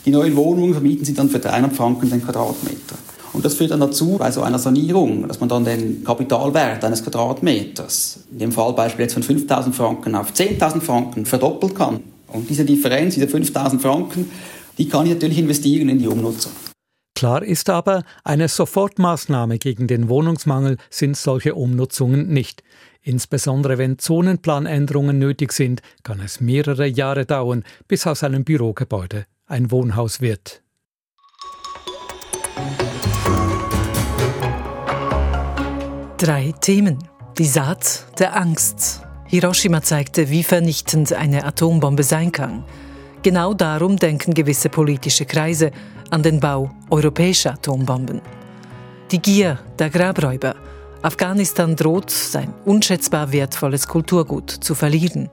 Die 0.04 0.10
neuen 0.10 0.34
Wohnungen 0.34 0.72
vermieten 0.72 1.04
Sie 1.04 1.14
dann 1.14 1.28
für 1.28 1.38
300 1.38 1.72
Franken 1.72 2.10
den 2.10 2.24
Quadratmeter. 2.24 2.96
Und 3.32 3.44
das 3.44 3.54
führt 3.54 3.70
dann 3.70 3.80
dazu, 3.80 4.16
bei 4.18 4.30
so 4.32 4.42
einer 4.42 4.58
Sanierung, 4.58 5.28
dass 5.28 5.38
man 5.38 5.48
dann 5.48 5.64
den 5.64 6.02
Kapitalwert 6.02 6.84
eines 6.84 7.04
Quadratmeters, 7.04 8.24
in 8.32 8.38
dem 8.40 8.52
Fall 8.52 8.72
beispielsweise 8.72 9.22
von 9.22 9.36
5.000 9.36 9.72
Franken 9.72 10.14
auf 10.16 10.32
10.000 10.32 10.80
Franken, 10.80 11.26
verdoppeln 11.26 11.74
kann. 11.74 12.00
Und 12.26 12.50
diese 12.50 12.64
Differenz, 12.64 13.14
diese 13.14 13.26
5.000 13.26 13.78
Franken, 13.78 14.30
die 14.78 14.88
kann 14.88 15.06
ich 15.06 15.12
natürlich 15.12 15.38
investieren 15.38 15.88
in 15.90 15.98
die 15.98 16.08
Umnutzung. 16.08 16.52
Klar 17.14 17.42
ist 17.42 17.68
aber, 17.68 18.02
eine 18.24 18.48
Sofortmaßnahme 18.48 19.58
gegen 19.58 19.86
den 19.86 20.08
Wohnungsmangel 20.08 20.78
sind 20.88 21.16
solche 21.16 21.54
Umnutzungen 21.54 22.28
nicht. 22.28 22.62
Insbesondere 23.02 23.78
wenn 23.78 23.98
Zonenplanänderungen 23.98 25.18
nötig 25.18 25.52
sind, 25.52 25.80
kann 26.02 26.20
es 26.20 26.40
mehrere 26.40 26.86
Jahre 26.86 27.24
dauern, 27.24 27.64
bis 27.88 28.06
aus 28.06 28.22
einem 28.22 28.44
Bürogebäude 28.44 29.26
ein 29.46 29.70
Wohnhaus 29.70 30.20
wird. 30.20 30.62
Drei 36.18 36.52
Themen. 36.60 36.98
Die 37.38 37.46
Saat 37.46 38.06
der 38.18 38.36
Angst. 38.36 39.00
Hiroshima 39.26 39.80
zeigte, 39.80 40.28
wie 40.28 40.42
vernichtend 40.42 41.12
eine 41.14 41.44
Atombombe 41.44 42.02
sein 42.02 42.32
kann. 42.32 42.64
Genau 43.22 43.54
darum 43.54 43.96
denken 43.96 44.34
gewisse 44.34 44.68
politische 44.68 45.24
Kreise 45.24 45.70
an 46.10 46.22
den 46.22 46.40
Bau 46.40 46.70
europäischer 46.90 47.54
Atombomben. 47.54 48.20
Die 49.10 49.22
Gier 49.22 49.58
der 49.78 49.88
Grabräuber– 49.88 50.54
Afghanistan 51.02 51.76
droht, 51.76 52.10
sein 52.10 52.52
unschätzbar 52.66 53.32
wertvolles 53.32 53.88
Kulturgut 53.88 54.50
zu 54.50 54.74
verlieren. 54.74 55.30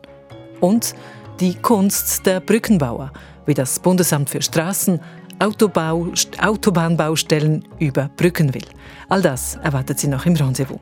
Und 0.61 0.95
die 1.41 1.55
Kunst 1.55 2.25
der 2.25 2.39
Brückenbauer, 2.39 3.11
wie 3.45 3.53
das 3.53 3.79
Bundesamt 3.79 4.29
für 4.29 4.41
Straßen 4.41 5.01
Autobau, 5.39 6.07
Autobahnbaustellen 6.39 7.67
überbrücken 7.79 8.53
will. 8.53 8.65
All 9.09 9.21
das 9.21 9.55
erwartet 9.61 9.99
Sie 9.99 10.07
noch 10.07 10.25
im 10.25 10.35
Rendezvous. 10.35 10.79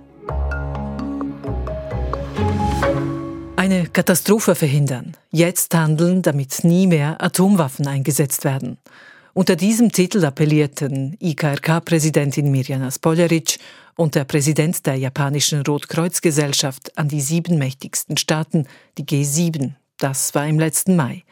Eine 3.55 3.87
Katastrophe 3.87 4.53
verhindern, 4.53 5.13
jetzt 5.31 5.73
handeln, 5.73 6.21
damit 6.21 6.63
nie 6.63 6.85
mehr 6.85 7.21
Atomwaffen 7.21 7.87
eingesetzt 7.87 8.43
werden. 8.43 8.77
Unter 9.33 9.57
diesem 9.57 9.91
Titel 9.91 10.23
appellierten 10.23 11.17
IKRK-Präsidentin 11.19 12.51
Mirjana 12.51 12.89
Spoljaric 12.89 13.57
und 13.95 14.15
der 14.15 14.25
Präsident 14.25 14.85
der 14.85 14.95
japanischen 14.95 15.61
Rotkreuzgesellschaft 15.61 16.97
an 16.97 17.07
die 17.07 17.21
sieben 17.21 17.57
mächtigsten 17.57 18.17
Staaten, 18.17 18.67
die 18.97 19.05
G7. 19.05 19.71
Das 19.97 20.35
war 20.35 20.45
im 20.47 20.59
letzten 20.59 20.95
Mai. 20.95 21.23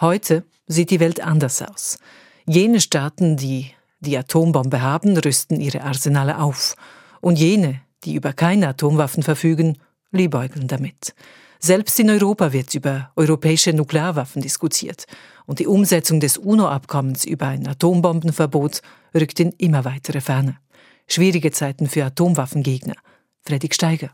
Heute 0.00 0.44
sieht 0.66 0.90
die 0.90 1.00
Welt 1.00 1.20
anders 1.20 1.62
aus. 1.62 1.98
Jene 2.46 2.80
Staaten, 2.80 3.36
die 3.36 3.70
die 4.00 4.16
Atombombe 4.16 4.80
haben, 4.80 5.16
rüsten 5.16 5.60
ihre 5.60 5.82
Arsenale 5.82 6.38
auf. 6.38 6.76
Und 7.20 7.38
jene, 7.38 7.80
die 8.04 8.14
über 8.14 8.32
keine 8.32 8.68
Atomwaffen 8.68 9.22
verfügen, 9.22 9.78
liebäugeln 10.10 10.68
damit. 10.68 11.14
Selbst 11.58 11.98
in 11.98 12.10
Europa 12.10 12.52
wird 12.52 12.74
über 12.74 13.10
europäische 13.16 13.72
Nuklearwaffen 13.72 14.42
diskutiert. 14.42 15.06
Und 15.46 15.58
die 15.58 15.66
Umsetzung 15.66 16.20
des 16.20 16.38
UNO-Abkommens 16.38 17.24
über 17.24 17.48
ein 17.48 17.66
Atombombenverbot 17.66 18.82
rückt 19.14 19.40
in 19.40 19.52
immer 19.52 19.84
weitere 19.84 20.20
Ferne. 20.20 20.58
Schwierige 21.08 21.52
Zeiten 21.52 21.86
für 21.86 22.04
Atomwaffengegner. 22.04 22.94
Fredrik 23.42 23.74
Steiger. 23.74 24.10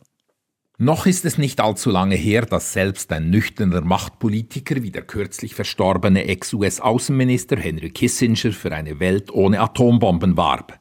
Noch 0.78 1.06
ist 1.06 1.24
es 1.24 1.38
nicht 1.38 1.60
allzu 1.60 1.90
lange 1.90 2.16
her, 2.16 2.42
dass 2.42 2.72
selbst 2.72 3.12
ein 3.12 3.30
nüchterner 3.30 3.82
Machtpolitiker 3.82 4.82
wie 4.82 4.90
der 4.90 5.02
kürzlich 5.02 5.54
verstorbene 5.54 6.24
Ex-US-Außenminister 6.24 7.56
Henry 7.56 7.90
Kissinger 7.90 8.52
für 8.52 8.72
eine 8.72 8.98
Welt 8.98 9.30
ohne 9.30 9.60
Atombomben 9.60 10.36
warb. 10.36 10.78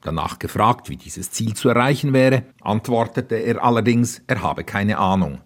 Danach 0.00 0.38
gefragt, 0.38 0.88
wie 0.88 0.96
dieses 0.96 1.30
Ziel 1.30 1.54
zu 1.54 1.68
erreichen 1.68 2.12
wäre, 2.12 2.44
antwortete 2.62 3.36
er 3.36 3.62
allerdings, 3.62 4.22
er 4.26 4.42
habe 4.42 4.64
keine 4.64 4.98
Ahnung. 4.98 5.40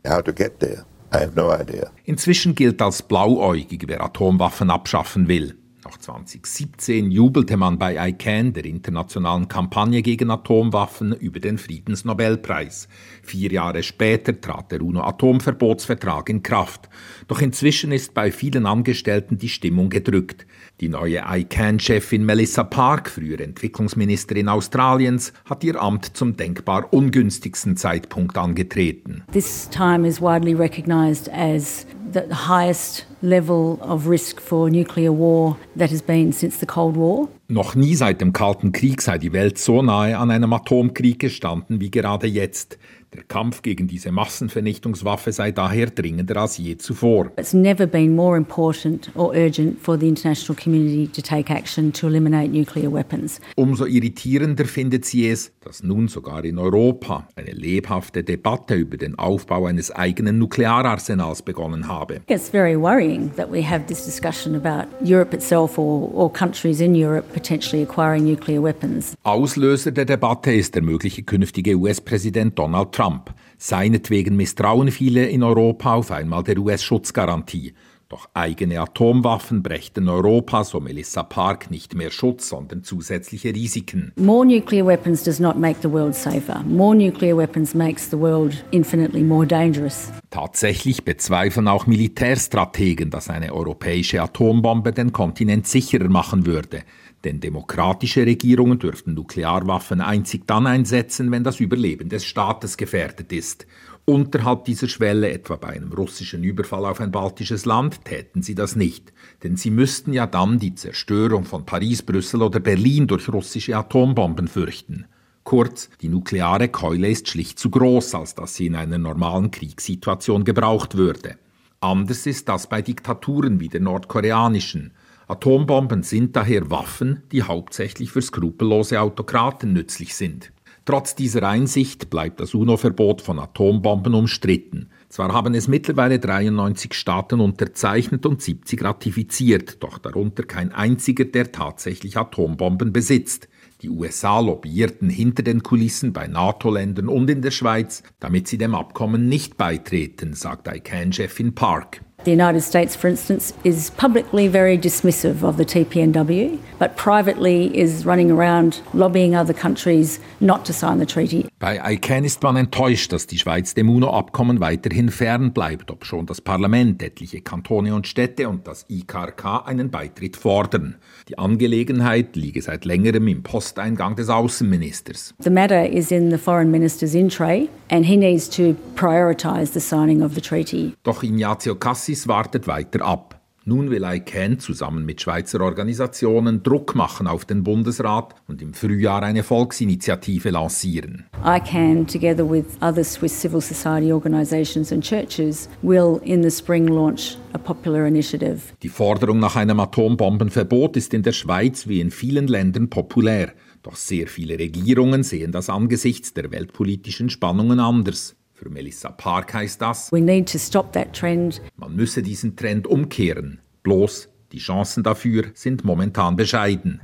No 1.35 1.57
Inzwischen 2.05 2.55
gilt 2.55 2.81
als 2.83 3.03
blauäugig, 3.03 3.85
wer 3.87 4.03
Atomwaffen 4.03 4.71
abschaffen 4.71 5.27
will. 5.27 5.58
Noch 5.85 5.97
2017 5.97 7.13
jubelte 7.13 7.57
man 7.57 7.79
bei 7.79 8.09
ICANN, 8.09 8.53
der 8.53 8.65
internationalen 8.65 9.47
Kampagne 9.47 10.03
gegen 10.03 10.29
Atomwaffen, 10.29 11.13
über 11.13 11.39
den 11.39 11.57
Friedensnobelpreis. 11.57 12.89
Vier 13.23 13.53
Jahre 13.53 13.85
später 13.85 14.41
trat 14.41 14.73
der 14.73 14.83
UNO-Atomverbotsvertrag 14.83 16.31
in 16.31 16.43
Kraft. 16.43 16.89
Doch 17.29 17.41
inzwischen 17.41 17.93
ist 17.93 18.13
bei 18.13 18.33
vielen 18.33 18.67
Angestellten 18.67 19.39
die 19.39 19.49
Stimmung 19.49 19.89
gedrückt. 19.89 20.47
Die 20.81 20.89
neue 20.89 21.23
ICANN-Chefin 21.25 22.25
Melissa 22.25 22.65
Park, 22.65 23.09
frühere 23.09 23.45
Entwicklungsministerin 23.45 24.49
Australiens, 24.49 25.33
hat 25.45 25.63
ihr 25.63 25.81
Amt 25.81 26.17
zum 26.17 26.37
denkbar 26.37 26.93
ungünstigsten 26.93 27.77
Zeitpunkt 27.77 28.37
angetreten. 28.37 29.23
This 29.31 29.69
time 29.71 30.07
is 30.09 30.21
widely 30.21 30.55
recognized 30.55 31.31
as 31.33 31.87
the 32.13 32.23
highest 32.49 33.07
level 33.21 33.79
of 33.81 34.09
risk 34.09 34.41
for 34.41 34.71
nuclear 34.71 35.13
war 35.13 35.57
that 35.77 35.91
has 35.91 36.03
been 36.03 36.33
since 36.33 36.59
the 36.59 36.67
Cold 36.67 36.97
War. 36.97 37.29
Noch 37.49 37.75
nie 37.75 37.95
seit 37.95 38.21
dem 38.21 38.33
Kalten 38.33 38.73
Krieg 38.73 39.01
sei 39.01 39.17
die 39.17 39.33
Welt 39.33 39.59
so 39.59 39.81
nahe 39.83 40.19
an 40.19 40.31
einem 40.31 40.53
Atomkrieg 40.53 41.19
gestanden 41.19 41.81
wie 41.81 41.91
gerade 41.91 42.27
jetzt. 42.27 42.79
Der 43.15 43.23
Kampf 43.23 43.63
gegen 43.63 43.87
diese 43.87 44.13
Massenvernichtungswaffe 44.13 45.33
sei 45.33 45.51
daher 45.51 45.87
dringender 45.87 46.37
als 46.37 46.59
je 46.59 46.77
zuvor. 46.77 47.31
It's 47.39 47.55
never 47.55 47.87
been 47.87 48.15
more 48.15 48.37
important 48.37 49.11
or 49.15 49.35
urgent 49.35 49.81
for 49.81 49.99
the 49.99 50.07
international 50.07 50.55
community 50.63 51.09
to 51.09 51.23
take 51.23 51.51
action 51.51 51.91
to 51.95 52.09
eliminate 52.09 52.51
nuclear 52.51 52.93
weapons. 52.93 53.41
Umso 53.57 53.87
irritierender 53.87 54.67
findet 54.67 55.07
sie 55.07 55.31
es, 55.31 55.53
dass 55.65 55.83
nun 55.83 56.09
sogar 56.09 56.45
in 56.45 56.59
Europa 56.59 57.27
eine 57.35 57.53
lebhafte 57.53 58.23
Debatte 58.23 58.75
über 58.75 58.99
den 58.99 59.19
Aufbau 59.19 59.65
eines 59.65 59.91
eigenen 59.91 60.39
Nukleararsenals 60.39 61.41
begonnen 61.41 61.89
habe. 61.89 62.21
It's 62.27 62.51
very 62.51 62.79
worrying 62.79 63.08
that 63.37 63.51
we 63.51 63.63
have 63.63 63.87
this 63.87 64.05
discussion 64.05 64.55
about 64.55 64.87
Europe 65.03 65.35
itself 65.35 65.79
or, 65.79 66.11
or 66.15 66.33
countries 66.33 66.81
in 66.81 66.95
Europe 66.95 67.33
potentially 67.33 67.83
acquiring 67.83 68.25
nuclear 68.25 68.61
weapons. 68.63 69.15
Auslöser 69.23 69.93
der 69.93 70.05
Debatte 70.05 70.53
ist 70.53 70.75
der 70.75 70.83
mögliche 70.83 71.23
künftige 71.23 71.77
US-Präsident 71.77 72.59
Donald 72.59 72.93
Trump. 72.93 73.33
Seinetwegen 73.59 74.37
misstrauen 74.37 74.91
viele 74.91 75.27
in 75.27 75.43
Europa 75.43 75.95
auf 75.95 76.11
einmal 76.11 76.43
der 76.43 76.59
US-Schutzgarantie. 76.59 77.75
Doch 78.11 78.31
eigene 78.33 78.81
Atomwaffen 78.81 79.63
brächten 79.63 80.09
Europa, 80.09 80.65
so 80.65 80.81
Melissa 80.81 81.23
Park, 81.23 81.71
nicht 81.71 81.95
mehr 81.95 82.11
Schutz, 82.11 82.49
sondern 82.49 82.83
zusätzliche 82.83 83.55
Risiken. 83.55 84.13
More 84.17 84.47
nuclear 84.47 84.87
weapons 84.87 85.23
does 85.23 85.39
not 85.39 85.59
make 85.59 85.81
the 85.83 85.93
world 85.93 86.15
safer. 86.15 86.63
More 86.67 86.97
nuclear 86.97 87.37
weapons 87.37 87.75
makes 87.75 88.09
the 88.11 88.19
world 88.19 88.65
infinitely 88.71 89.23
more 89.23 89.47
dangerous. 89.47 90.11
Tatsächlich 90.31 91.05
bezweifeln 91.05 91.69
auch 91.69 91.87
Militärstrategen, 91.87 93.11
dass 93.11 93.29
eine 93.29 93.53
europäische 93.53 94.23
Atombombe 94.23 94.93
den 94.93 95.13
Kontinent 95.13 95.67
sicherer 95.67 96.09
machen 96.09 96.47
würde. 96.47 96.85
Denn 97.25 97.41
demokratische 97.41 98.25
Regierungen 98.25 98.79
dürften 98.79 99.13
Nuklearwaffen 99.13 100.01
einzig 100.01 100.47
dann 100.47 100.67
einsetzen, 100.67 101.31
wenn 101.31 101.45
das 101.45 101.61
Überleben 101.61 102.09
des 102.09 102.25
Staates 102.25 102.79
gefährdet 102.79 103.33
ist. 103.33 103.67
Unterhalb 104.09 104.65
dieser 104.65 104.89
Schwelle, 104.89 105.31
etwa 105.31 105.57
bei 105.57 105.69
einem 105.69 105.93
russischen 105.93 106.43
Überfall 106.43 106.87
auf 106.87 106.99
ein 106.99 107.11
baltisches 107.11 107.67
Land, 107.67 108.07
täten 108.07 108.41
sie 108.41 108.55
das 108.55 108.75
nicht. 108.75 109.13
Denn 109.43 109.59
sie 109.59 109.71
müssten 109.71 110.15
ja 110.15 110.27
dann 110.27 110.59
die 110.59 110.75
Zerstörung 110.75 111.45
von 111.45 111.67
Paris, 111.67 112.03
Brüssel 112.03 112.41
oder 112.41 112.59
Berlin 112.59 113.07
durch 113.07 113.31
russische 113.31 113.77
Atombomben 113.77 114.49
fürchten. 114.49 115.05
Kurz, 115.45 115.91
die 116.01 116.09
nukleare 116.09 116.71
Keule 116.71 117.11
ist 117.11 117.29
schlicht 117.29 117.59
zu 117.59 117.69
groß, 117.69 118.15
als 118.15 118.35
dass 118.35 118.55
sie 118.55 118.69
in 118.69 118.77
einer 118.77 118.97
normalen 118.97 119.51
Kriegssituation 119.51 120.43
gebraucht 120.43 120.97
würde. 120.97 121.37
Anders 121.81 122.25
ist 122.25 122.49
das 122.49 122.67
bei 122.67 122.81
Diktaturen 122.81 123.61
wie 123.61 123.69
der 123.69 123.81
nordkoreanischen. 123.81 124.93
Atombomben 125.27 126.03
sind 126.03 126.35
daher 126.35 126.71
Waffen, 126.71 127.25
die 127.31 127.43
hauptsächlich 127.43 128.11
für 128.11 128.23
skrupellose 128.23 129.03
Autokraten 129.03 129.75
nützlich 129.75 130.15
sind. 130.15 130.51
Trotz 130.89 131.15
dieser 131.15 131.43
Einsicht 131.43 132.09
bleibt 132.09 132.41
das 132.41 132.55
UNO-Verbot 132.55 133.21
von 133.21 133.39
Atombomben 133.39 134.15
umstritten. 134.15 134.89
Zwar 135.11 135.35
haben 135.35 135.53
es 135.53 135.69
mittlerweile 135.69 136.19
93 136.19 136.95
Staaten 136.95 137.41
unterzeichnet 137.41 138.25
und 138.25 138.41
70 138.41 138.83
ratifiziert, 138.83 139.83
doch 139.83 139.99
darunter 139.99 140.45
kein 140.45 140.73
einziger, 140.73 141.27
der 141.27 141.53
tatsächlich 141.53 142.17
Atombomben 142.17 142.91
besitzt. 142.91 143.51
Die 143.83 143.91
USA 143.91 144.41
lobbyierten 144.41 145.11
hinter 145.11 145.43
den 145.43 145.63
Kulissen 145.63 146.15
bei 146.15 146.27
NATO-Ländern 146.27 147.09
und 147.09 147.29
in 147.29 147.43
der 147.43 147.51
Schweiz, 147.51 148.03
damit 148.19 148.49
sie 148.49 148.57
dem 148.57 148.75
Abkommen 148.75 149.29
nicht 149.29 149.59
beitreten, 149.59 150.33
sagt 150.33 150.69
ICANN-Chefin 150.69 151.55
Park. 151.55 152.01
The 152.25 152.33
United 152.33 152.63
States, 152.63 152.97
for 152.97 153.09
instance, 153.09 153.55
is 153.63 153.91
publicly 153.91 154.49
very 154.49 154.77
dismissive 154.77 155.45
of 155.45 155.57
the 155.57 155.65
TPNW, 155.65 156.59
but 156.81 156.97
privately 156.97 157.67
is 157.79 158.05
running 158.05 158.33
around 158.33 158.81
lobbying 158.93 159.37
other 159.37 159.55
countries 159.55 160.19
not 160.41 160.65
to 160.65 160.73
sign 160.73 160.99
the 160.99 161.07
treaty. 161.07 161.47
Bei 161.61 161.79
ICANN 161.79 162.25
ist 162.25 162.43
man 162.43 162.57
enttäuscht, 162.57 163.13
dass 163.13 163.29
die 163.29 163.39
Schweiz 163.39 163.75
dem 163.75 163.89
UNO-Abkommen 163.89 164.61
weiterhin 164.61 165.11
fern 165.11 165.53
bleibt, 165.53 165.91
obschon 165.91 166.27
das 166.27 166.41
Parlament, 166.41 167.03
etliche 167.03 167.41
Kantone 167.41 167.95
und 167.95 168.07
Städte 168.07 168.49
und 168.49 168.67
das 168.67 168.85
IKRK 168.89 169.67
einen 169.67 169.91
Beitritt 169.91 170.37
fordern. 170.37 170.97
Die 171.29 171.39
Angelegenheit 171.39 172.35
liege 172.35 172.63
seit 172.63 172.85
längerem 172.85 173.29
im 173.29 173.43
Posteingang 173.45 174.17
des 174.17 174.29
Außenministers. 174.29 175.35
The 175.39 175.51
matter 175.51 175.89
is 175.89 176.11
in 176.11 176.31
the 176.31 176.39
foreign 176.39 176.71
minister's 176.71 177.15
in 177.15 177.29
tray 177.29 177.69
and 177.91 178.05
he 178.05 178.17
needs 178.17 178.49
to 178.51 178.77
prioritize 178.97 179.73
the 179.73 179.81
signing 179.81 180.23
of 180.23 180.35
the 180.35 180.41
treaty. 180.41 180.95
Doch 181.05 181.23
Ignazio 181.23 181.75
Cassis 182.09 182.27
wartet 182.27 182.67
weiter 182.67 183.05
ab. 183.05 183.39
Nun 183.67 183.91
will 183.91 184.03
ICANN 184.03 184.61
zusammen 184.61 185.05
mit 185.05 185.21
Schweizer 185.21 185.61
Organisationen 185.61 186.63
Druck 186.63 186.95
machen 186.95 187.27
auf 187.27 187.45
den 187.45 187.63
Bundesrat 187.63 188.35
und 188.47 188.63
im 188.63 188.73
Frühjahr 188.73 189.23
eine 189.23 189.43
Volksinitiative 189.43 190.49
lancieren. 190.49 191.27
ICANN, 191.45 192.07
together 192.07 192.51
with 192.51 192.65
other 192.81 193.05
Swiss 193.05 193.39
civil 193.39 193.61
society 193.61 194.11
organizations 194.11 194.91
and 194.91 195.05
churches, 195.05 195.69
will 195.83 196.19
in 196.25 196.43
the 196.43 196.51
spring 196.51 196.87
launch 196.89 197.37
a 197.53 197.59
popular 197.59 198.07
initiative. 198.07 198.73
Die 198.83 198.89
Forderung 198.89 199.39
nach 199.39 199.57
einem 199.57 199.79
Atombombenverbot 199.79 200.97
ist 200.97 201.13
in 201.13 201.23
der 201.23 201.33
Schweiz 201.33 201.89
wie 201.89 202.01
in 202.01 202.11
vielen 202.11 202.47
Ländern 202.49 202.89
populär. 202.89 203.53
Doch 203.83 203.97
sehr 203.97 204.29
viele 204.29 204.59
Regierungen 204.59 205.23
sehen 205.25 205.53
das 205.53 205.69
angesichts 205.69 206.33
der 206.33 206.51
weltpolitischen 206.53 207.29
Spannungen 207.29 207.81
anders. 207.81 208.35
Für 208.59 208.71
Melissa 208.71 209.11
Park 209.11 209.55
heißt 209.55 209.81
das, 209.81 210.11
We 210.11 210.21
need 210.21 210.51
to 210.51 210.59
stop 210.59 210.93
that 210.93 211.13
trend. 211.13 211.63
man 211.77 211.95
müsse 211.95 212.23
diesen 212.23 212.57
Trend 212.57 212.89
umkehren. 212.89 213.61
Bloß 213.85 214.29
die 214.51 214.59
Chancen 214.59 215.05
dafür 215.05 215.45
sind 215.55 215.85
momentan 215.85 216.35
bescheiden. 216.35 217.01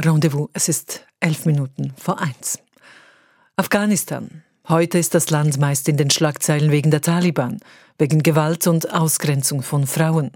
Rendezvous, 0.00 0.48
es 0.54 0.68
ist 0.70 1.06
elf 1.20 1.44
Minuten 1.44 1.92
vor 1.98 2.20
eins. 2.20 2.58
Afghanistan. 3.56 4.44
Heute 4.68 4.98
ist 4.98 5.14
das 5.14 5.28
Land 5.28 5.58
meist 5.58 5.88
in 5.88 5.98
den 5.98 6.10
Schlagzeilen 6.10 6.70
wegen 6.70 6.90
der 6.90 7.02
Taliban, 7.02 7.60
wegen 7.98 8.22
Gewalt 8.22 8.66
und 8.66 8.92
Ausgrenzung 8.92 9.62
von 9.62 9.86
Frauen. 9.86 10.30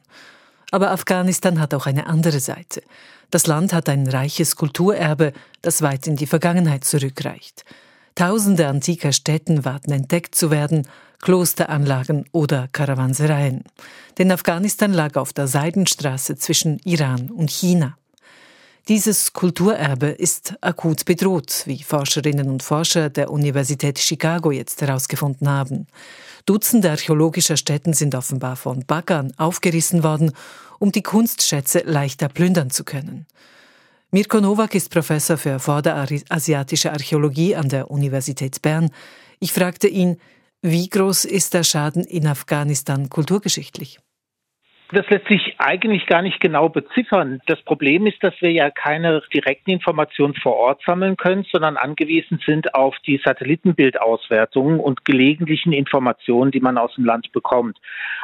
Aber 0.71 0.91
Afghanistan 0.91 1.61
hat 1.61 1.73
auch 1.73 1.87
eine 1.87 2.07
andere 2.07 2.41
Seite. 2.41 2.83
Das 3.31 3.47
Land 3.47 3.73
hat 3.73 3.89
ein 3.89 4.07
reiches 4.07 4.55
Kulturerbe, 4.55 5.33
das 5.63 5.81
weit 5.81 6.07
in 6.07 6.17
die 6.17 6.27
Vergangenheit 6.27 6.85
zurückreicht. 6.85 7.65
Tausende 8.15 8.67
antiker 8.67 9.13
Städten 9.13 9.65
warten 9.65 9.93
entdeckt 9.93 10.35
zu 10.35 10.51
werden, 10.51 10.87
Klosteranlagen 11.21 12.25
oder 12.33 12.69
Karawansereien. 12.73 13.65
Denn 14.19 14.33
Afghanistan 14.33 14.93
lag 14.93 15.17
auf 15.17 15.33
der 15.33 15.47
Seidenstraße 15.47 16.37
zwischen 16.37 16.79
Iran 16.85 17.31
und 17.31 17.51
China. 17.51 17.97
Dieses 18.89 19.33
Kulturerbe 19.35 20.09
ist 20.09 20.55
akut 20.63 21.05
bedroht, 21.05 21.63
wie 21.67 21.83
Forscherinnen 21.83 22.49
und 22.49 22.63
Forscher 22.63 23.11
der 23.11 23.31
Universität 23.31 23.99
Chicago 23.99 24.51
jetzt 24.51 24.81
herausgefunden 24.81 25.49
haben. 25.49 25.87
Dutzende 26.47 26.91
archäologischer 26.91 27.57
Stätten 27.57 27.93
sind 27.93 28.15
offenbar 28.15 28.57
von 28.57 28.85
Baggern 28.87 29.33
aufgerissen 29.37 30.03
worden, 30.03 30.33
um 30.79 30.91
die 30.91 31.03
Kunstschätze 31.03 31.83
leichter 31.85 32.29
plündern 32.29 32.71
zu 32.71 32.83
können. 32.83 33.27
Mirko 34.13 34.41
Nowak 34.41 34.75
ist 34.75 34.91
Professor 34.91 35.37
für 35.37 35.61
vorderasiatische 35.61 36.91
Archäologie 36.91 37.55
an 37.55 37.69
der 37.69 37.93
Universität 37.93 38.61
Bern. 38.61 38.91
Ich 39.39 39.53
fragte 39.53 39.87
ihn, 39.87 40.17
wie 40.63 40.89
groß 40.89 41.25
ist 41.25 41.55
der 41.55 41.63
Schaden 41.63 42.03
in 42.03 42.27
Afghanistan 42.27 43.09
kulturgeschichtlich? 43.09 44.01
Das 44.93 45.09
lässt 45.09 45.29
sich 45.29 45.55
eigentlich 45.59 46.07
gar 46.07 46.21
nicht 46.21 46.41
genau 46.41 46.69
beziffern. 46.69 47.41
Das 47.47 47.63
Problem 47.63 48.07
ist, 48.07 48.23
dass 48.25 48.35
wir 48.41 48.51
ja 48.51 48.71
keine 48.71 49.23
direkten 49.33 49.71
Informationen 49.71 50.35
vor 50.35 50.57
Ort 50.57 50.83
sammeln 50.85 51.17
können, 51.17 51.47
sondern 51.53 51.77
angewiesen 51.77 52.41
sind 52.45 52.75
auf 52.75 52.97
die 53.07 53.21
Satellitenbildauswertungen 53.25 54.81
und 54.81 55.05
gelegentlichen 55.05 55.73
Informationen, 55.73 56.51
die 56.51 56.61
man 56.61 56.77
aus 56.77 56.95
dem 56.97 57.05
Land 57.05 57.31
bekommt. 57.31 57.79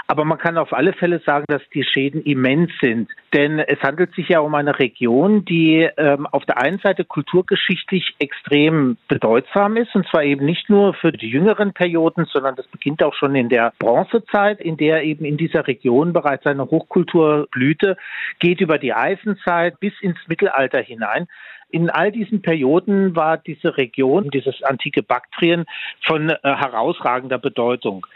Aber 0.09 0.25
man 0.25 0.39
kann 0.39 0.59
auf 0.59 0.73
alle 0.73 0.93
Fälle 0.93 1.21
sagen, 1.25 1.45
dass 1.49 1.63
die 1.73 1.85
Schäden 1.85 2.23
immens 2.23 2.73
sind. 2.81 3.11
Denn 3.33 3.61
es 3.61 3.81
handelt 3.83 4.15
sich 4.15 4.29
ja 4.29 4.41
um 4.41 4.55
eine 4.55 4.79
Region, 4.79 5.45
die 5.45 5.89
ähm, 5.97 6.27
auf 6.27 6.45
der 6.47 6.59
einen 6.59 6.79
Seite 6.79 7.05
kulturgeschichtlich 7.05 8.17
extrem 8.19 8.97
bedeutsam 9.09 9.77
ist, 9.77 9.95
und 9.95 10.09
zwar 10.09 10.25
eben 10.25 10.45
nicht 10.45 10.69
nur 10.69 10.95
für 10.95 11.13
die 11.13 11.29
jüngeren 11.29 11.73
Perioden, 11.73 12.25
sondern 12.25 12.57
das 12.57 12.67
beginnt 12.69 13.03
auch 13.03 13.15
schon 13.15 13.37
in 13.37 13.49
der 13.49 13.73
Bronzezeit, 13.79 14.61
in 14.61 14.77
der 14.77 15.05
eben 15.05 15.25
in 15.25 15.37
dieser 15.37 15.67
Region 15.67 16.13
bereits 16.13 16.47
eine 16.61 16.71
Hochkulturblüte, 16.71 17.97
geht 18.39 18.61
über 18.61 18.79
die 18.79 18.93
Eisenzeit 18.93 19.79
bis 19.81 19.93
ins 20.01 20.19
Mittelalter 20.27 20.81
hinein. 20.81 21.29
In 21.71 21.91
all 21.91 22.13
diesen 22.13 22.43
Perioden 22.43 23.17
war 23.17 23.39
diese 23.39 23.77
Region, 23.77 24.31
dieses 24.31 24.63
antike 24.63 25.03
Baktrien, 25.03 25.65
von 26.07 26.31
äh, 26.31 26.37
herausragender 26.43 27.39
Bedeutung. 27.39 28.07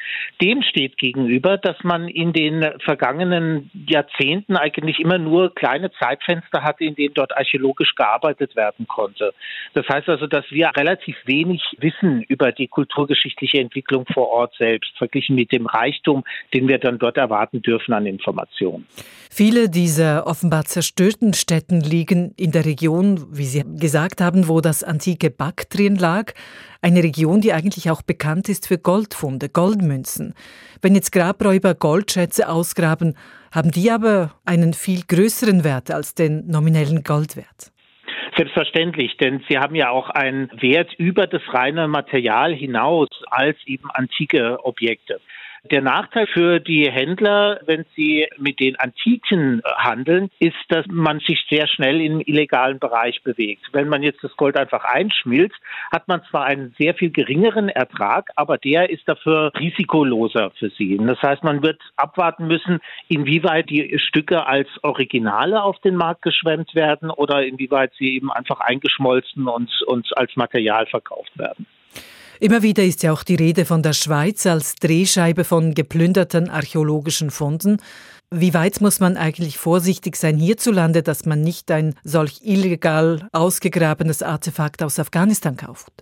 Dem 0.40 0.62
steht 0.62 0.96
gegenüber, 0.98 1.58
dass 1.58 1.76
man 1.82 2.08
in 2.08 2.32
den 2.32 2.64
vergangenen 2.84 3.70
Jahrzehnten 3.88 4.56
eigentlich 4.56 5.00
immer 5.00 5.18
nur 5.18 5.54
kleine 5.54 5.90
Zeitfenster 5.92 6.62
hatte, 6.62 6.84
in 6.84 6.94
denen 6.94 7.14
dort 7.14 7.36
archäologisch 7.36 7.94
gearbeitet 7.96 8.54
werden 8.54 8.86
konnte. 8.86 9.34
Das 9.74 9.86
heißt 9.88 10.08
also, 10.08 10.26
dass 10.26 10.44
wir 10.50 10.70
relativ 10.76 11.16
wenig 11.24 11.62
wissen 11.78 12.22
über 12.22 12.52
die 12.52 12.68
kulturgeschichtliche 12.68 13.58
Entwicklung 13.58 14.06
vor 14.12 14.28
Ort 14.28 14.54
selbst, 14.58 14.96
verglichen 14.96 15.34
mit 15.34 15.50
dem 15.50 15.66
Reichtum, 15.66 16.24
den 16.54 16.68
wir 16.68 16.78
dann 16.78 16.98
dort 16.98 17.16
erwarten 17.16 17.62
dürfen 17.62 17.92
an 17.94 18.06
Informationen. 18.06 18.86
Viele 19.32 19.68
dieser 19.68 20.26
offenbar 20.26 20.64
zerstörten 20.64 21.34
Städten 21.34 21.80
liegen 21.80 22.34
in 22.36 22.50
der 22.50 22.64
Region, 22.64 23.26
wie 23.40 23.44
Sie 23.44 23.64
gesagt 23.76 24.20
haben, 24.20 24.48
wo 24.48 24.60
das 24.60 24.84
antike 24.84 25.30
Baktrien 25.30 25.96
lag. 25.96 26.34
Eine 26.82 27.02
Region, 27.02 27.40
die 27.40 27.54
eigentlich 27.54 27.90
auch 27.90 28.02
bekannt 28.02 28.50
ist 28.50 28.68
für 28.68 28.76
Goldfunde, 28.76 29.48
Goldmünzen. 29.48 30.34
Wenn 30.82 30.94
jetzt 30.94 31.10
Grabräuber 31.10 31.74
Goldschätze 31.74 32.50
ausgraben, 32.50 33.16
haben 33.50 33.70
die 33.70 33.90
aber 33.90 34.32
einen 34.44 34.74
viel 34.74 35.00
größeren 35.08 35.64
Wert 35.64 35.90
als 35.90 36.14
den 36.14 36.46
nominellen 36.48 37.02
Goldwert. 37.02 37.72
Selbstverständlich, 38.36 39.16
denn 39.16 39.42
sie 39.48 39.58
haben 39.58 39.74
ja 39.74 39.88
auch 39.88 40.10
einen 40.10 40.50
Wert 40.60 40.92
über 40.98 41.26
das 41.26 41.42
reine 41.48 41.88
Material 41.88 42.54
hinaus 42.54 43.08
als 43.30 43.56
eben 43.64 43.90
antike 43.90 44.64
Objekte. 44.64 45.18
Der 45.64 45.82
Nachteil 45.82 46.26
für 46.26 46.58
die 46.58 46.90
Händler, 46.90 47.60
wenn 47.66 47.84
sie 47.94 48.26
mit 48.38 48.60
den 48.60 48.76
Antiken 48.76 49.60
handeln, 49.76 50.30
ist, 50.38 50.56
dass 50.70 50.86
man 50.88 51.20
sich 51.20 51.44
sehr 51.50 51.68
schnell 51.68 52.00
im 52.00 52.20
illegalen 52.20 52.78
Bereich 52.78 53.22
bewegt. 53.22 53.66
Wenn 53.72 53.88
man 53.88 54.02
jetzt 54.02 54.24
das 54.24 54.34
Gold 54.36 54.56
einfach 54.56 54.84
einschmilzt, 54.84 55.58
hat 55.92 56.08
man 56.08 56.22
zwar 56.30 56.46
einen 56.46 56.74
sehr 56.78 56.94
viel 56.94 57.10
geringeren 57.10 57.68
Ertrag, 57.68 58.30
aber 58.36 58.56
der 58.56 58.88
ist 58.88 59.06
dafür 59.06 59.52
risikoloser 59.58 60.50
für 60.52 60.70
sie. 60.70 60.96
Das 60.96 61.20
heißt, 61.20 61.44
man 61.44 61.62
wird 61.62 61.80
abwarten 61.96 62.46
müssen, 62.46 62.80
inwieweit 63.08 63.68
die 63.68 63.98
Stücke 63.98 64.46
als 64.46 64.68
Originale 64.82 65.62
auf 65.62 65.78
den 65.80 65.96
Markt 65.96 66.22
geschwemmt 66.22 66.74
werden 66.74 67.10
oder 67.10 67.44
inwieweit 67.44 67.92
sie 67.98 68.14
eben 68.14 68.32
einfach 68.32 68.60
eingeschmolzen 68.60 69.46
und, 69.46 69.70
und 69.86 70.16
als 70.16 70.34
Material 70.36 70.86
verkauft 70.86 71.36
werden. 71.36 71.66
Immer 72.40 72.62
wieder 72.62 72.82
ist 72.82 73.02
ja 73.02 73.12
auch 73.12 73.22
die 73.22 73.34
Rede 73.34 73.66
von 73.66 73.82
der 73.82 73.92
Schweiz 73.92 74.46
als 74.46 74.76
Drehscheibe 74.76 75.44
von 75.44 75.74
geplünderten 75.74 76.48
archäologischen 76.48 77.30
Funden. 77.30 77.76
Wie 78.30 78.54
weit 78.54 78.80
muss 78.80 78.98
man 78.98 79.18
eigentlich 79.18 79.58
vorsichtig 79.58 80.16
sein 80.16 80.38
hierzulande, 80.38 81.02
dass 81.02 81.26
man 81.26 81.42
nicht 81.42 81.70
ein 81.70 81.94
solch 82.02 82.40
illegal 82.42 83.28
ausgegrabenes 83.32 84.22
Artefakt 84.22 84.82
aus 84.82 84.98
Afghanistan 84.98 85.58
kauft? 85.58 85.92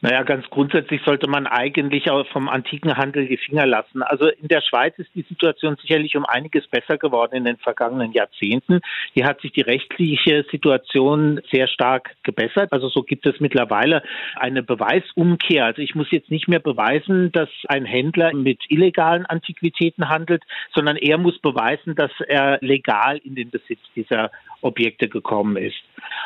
Naja, 0.00 0.22
ganz 0.22 0.48
grundsätzlich 0.48 1.02
sollte 1.04 1.28
man 1.28 1.48
eigentlich 1.48 2.08
auch 2.08 2.24
vom 2.28 2.48
antiken 2.48 2.96
Handel 2.96 3.26
die 3.26 3.36
Finger 3.36 3.66
lassen. 3.66 4.02
Also 4.02 4.28
in 4.28 4.46
der 4.46 4.60
Schweiz 4.60 4.96
ist 4.96 5.10
die 5.16 5.24
Situation 5.28 5.76
sicherlich 5.80 6.16
um 6.16 6.24
einiges 6.24 6.68
besser 6.68 6.98
geworden 6.98 7.34
in 7.34 7.44
den 7.44 7.56
vergangenen 7.56 8.12
Jahrzehnten. 8.12 8.80
Hier 9.12 9.26
hat 9.26 9.40
sich 9.40 9.50
die 9.50 9.62
rechtliche 9.62 10.44
Situation 10.52 11.40
sehr 11.50 11.66
stark 11.66 12.14
gebessert. 12.22 12.72
Also 12.72 12.88
so 12.88 13.02
gibt 13.02 13.26
es 13.26 13.40
mittlerweile 13.40 14.04
eine 14.36 14.62
Beweisumkehr. 14.62 15.64
Also 15.64 15.82
ich 15.82 15.96
muss 15.96 16.12
jetzt 16.12 16.30
nicht 16.30 16.46
mehr 16.46 16.60
beweisen, 16.60 17.32
dass 17.32 17.48
ein 17.66 17.84
Händler 17.84 18.32
mit 18.34 18.60
illegalen 18.68 19.26
Antiquitäten 19.26 20.08
handelt, 20.08 20.44
sondern 20.76 20.96
er 20.96 21.18
muss 21.18 21.40
beweisen, 21.40 21.96
dass 21.96 22.12
er 22.28 22.58
legal 22.60 23.18
in 23.18 23.34
den 23.34 23.50
Besitz 23.50 23.80
dieser 23.96 24.30
Objekte 24.60 25.08
gekommen 25.08 25.56
ist. 25.56 25.76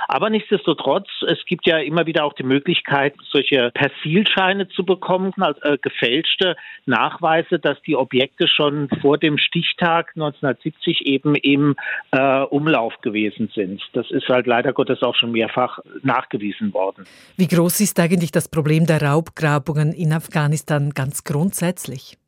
Aber 0.09 0.31
nichtsdestotrotz, 0.31 1.09
es 1.27 1.39
gibt 1.47 1.67
ja 1.67 1.79
immer 1.79 2.07
wieder 2.07 2.25
auch 2.25 2.35
die 2.35 2.43
Möglichkeit, 2.43 3.15
solche 3.31 3.71
Persilscheine 3.73 4.69
zu 4.69 4.85
bekommen, 4.85 5.33
also 5.39 5.61
äh, 5.63 5.79
gefälschte 5.79 6.57
Nachweise, 6.87 7.59
dass 7.59 7.81
die 7.83 7.97
Objekte 7.97 8.49
schon 8.49 8.89
vor 9.01 9.19
dem 9.19 9.39
Stichtag 9.39 10.13
1970 10.15 11.07
eben 11.07 11.35
im 11.37 11.77
äh, 12.11 12.43
Umlauf 12.43 13.01
gewesen 13.01 13.51
sind. 13.55 13.83
Das 13.93 14.11
ist 14.11 14.29
halt 14.29 14.47
leider 14.47 14.73
Gottes 14.73 15.03
auch 15.03 15.15
schon 15.15 15.33
mehrfach 15.33 15.79
nachgewiesen 16.03 16.73
worden. 16.75 17.05
Wie 17.37 17.49
groß 17.49 17.81
ist 17.81 17.99
eigentlich 18.01 18.33
das 18.33 18.49
Problem 18.49 18.87
der 18.87 19.03
Raubgrabungen 19.03 19.93
in 19.93 20.13
Afghanistan 20.13 20.91
ganz 20.91 21.25
grundsätzlich? 21.25 22.19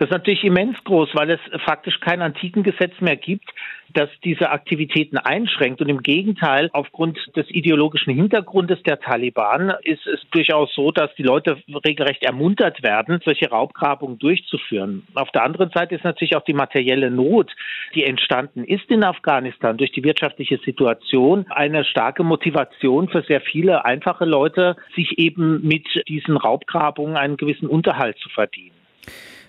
Das 0.00 0.06
ist 0.06 0.12
natürlich 0.12 0.44
immens 0.44 0.82
groß, 0.84 1.10
weil 1.12 1.28
es 1.28 1.40
faktisch 1.62 2.00
kein 2.00 2.22
Antikengesetz 2.22 2.98
mehr 3.02 3.16
gibt, 3.16 3.52
das 3.92 4.08
diese 4.24 4.48
Aktivitäten 4.48 5.18
einschränkt. 5.18 5.82
Und 5.82 5.90
im 5.90 6.02
Gegenteil, 6.02 6.70
aufgrund 6.72 7.18
des 7.36 7.50
ideologischen 7.50 8.14
Hintergrundes 8.14 8.82
der 8.84 8.98
Taliban 8.98 9.74
ist 9.82 10.06
es 10.06 10.20
durchaus 10.30 10.74
so, 10.74 10.90
dass 10.90 11.14
die 11.16 11.22
Leute 11.22 11.58
regelrecht 11.84 12.24
ermuntert 12.24 12.82
werden, 12.82 13.20
solche 13.22 13.50
Raubgrabungen 13.50 14.18
durchzuführen. 14.18 15.06
Auf 15.12 15.30
der 15.32 15.42
anderen 15.42 15.68
Seite 15.68 15.96
ist 15.96 16.04
natürlich 16.04 16.34
auch 16.34 16.44
die 16.44 16.54
materielle 16.54 17.10
Not, 17.10 17.54
die 17.94 18.04
entstanden 18.04 18.64
ist 18.64 18.90
in 18.90 19.04
Afghanistan 19.04 19.76
durch 19.76 19.92
die 19.92 20.02
wirtschaftliche 20.02 20.56
Situation, 20.64 21.44
eine 21.50 21.84
starke 21.84 22.24
Motivation 22.24 23.10
für 23.10 23.20
sehr 23.24 23.42
viele 23.42 23.84
einfache 23.84 24.24
Leute, 24.24 24.76
sich 24.96 25.18
eben 25.18 25.60
mit 25.60 25.86
diesen 26.08 26.38
Raubgrabungen 26.38 27.18
einen 27.18 27.36
gewissen 27.36 27.68
Unterhalt 27.68 28.16
zu 28.16 28.30
verdienen 28.30 28.80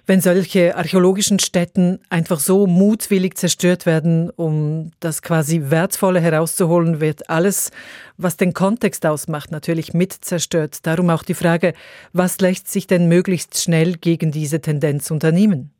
wenn 0.05 0.21
solche 0.21 0.75
archäologischen 0.75 1.39
Stätten 1.39 1.99
einfach 2.09 2.39
so 2.39 2.67
mutwillig 2.67 3.37
zerstört 3.37 3.85
werden, 3.85 4.29
um 4.29 4.91
das 4.99 5.21
quasi 5.21 5.63
Wertvolle 5.65 6.19
herauszuholen, 6.19 6.99
wird 7.01 7.29
alles, 7.29 7.71
was 8.17 8.37
den 8.37 8.53
Kontext 8.53 9.05
ausmacht, 9.05 9.51
natürlich 9.51 9.93
mit 9.93 10.13
zerstört. 10.13 10.79
Darum 10.83 11.09
auch 11.09 11.23
die 11.23 11.33
Frage, 11.33 11.73
was 12.13 12.39
lässt 12.39 12.69
sich 12.71 12.87
denn 12.87 13.07
möglichst 13.07 13.61
schnell 13.61 13.97
gegen 13.97 14.31
diese 14.31 14.61
Tendenz 14.61 15.11
unternehmen? 15.11 15.71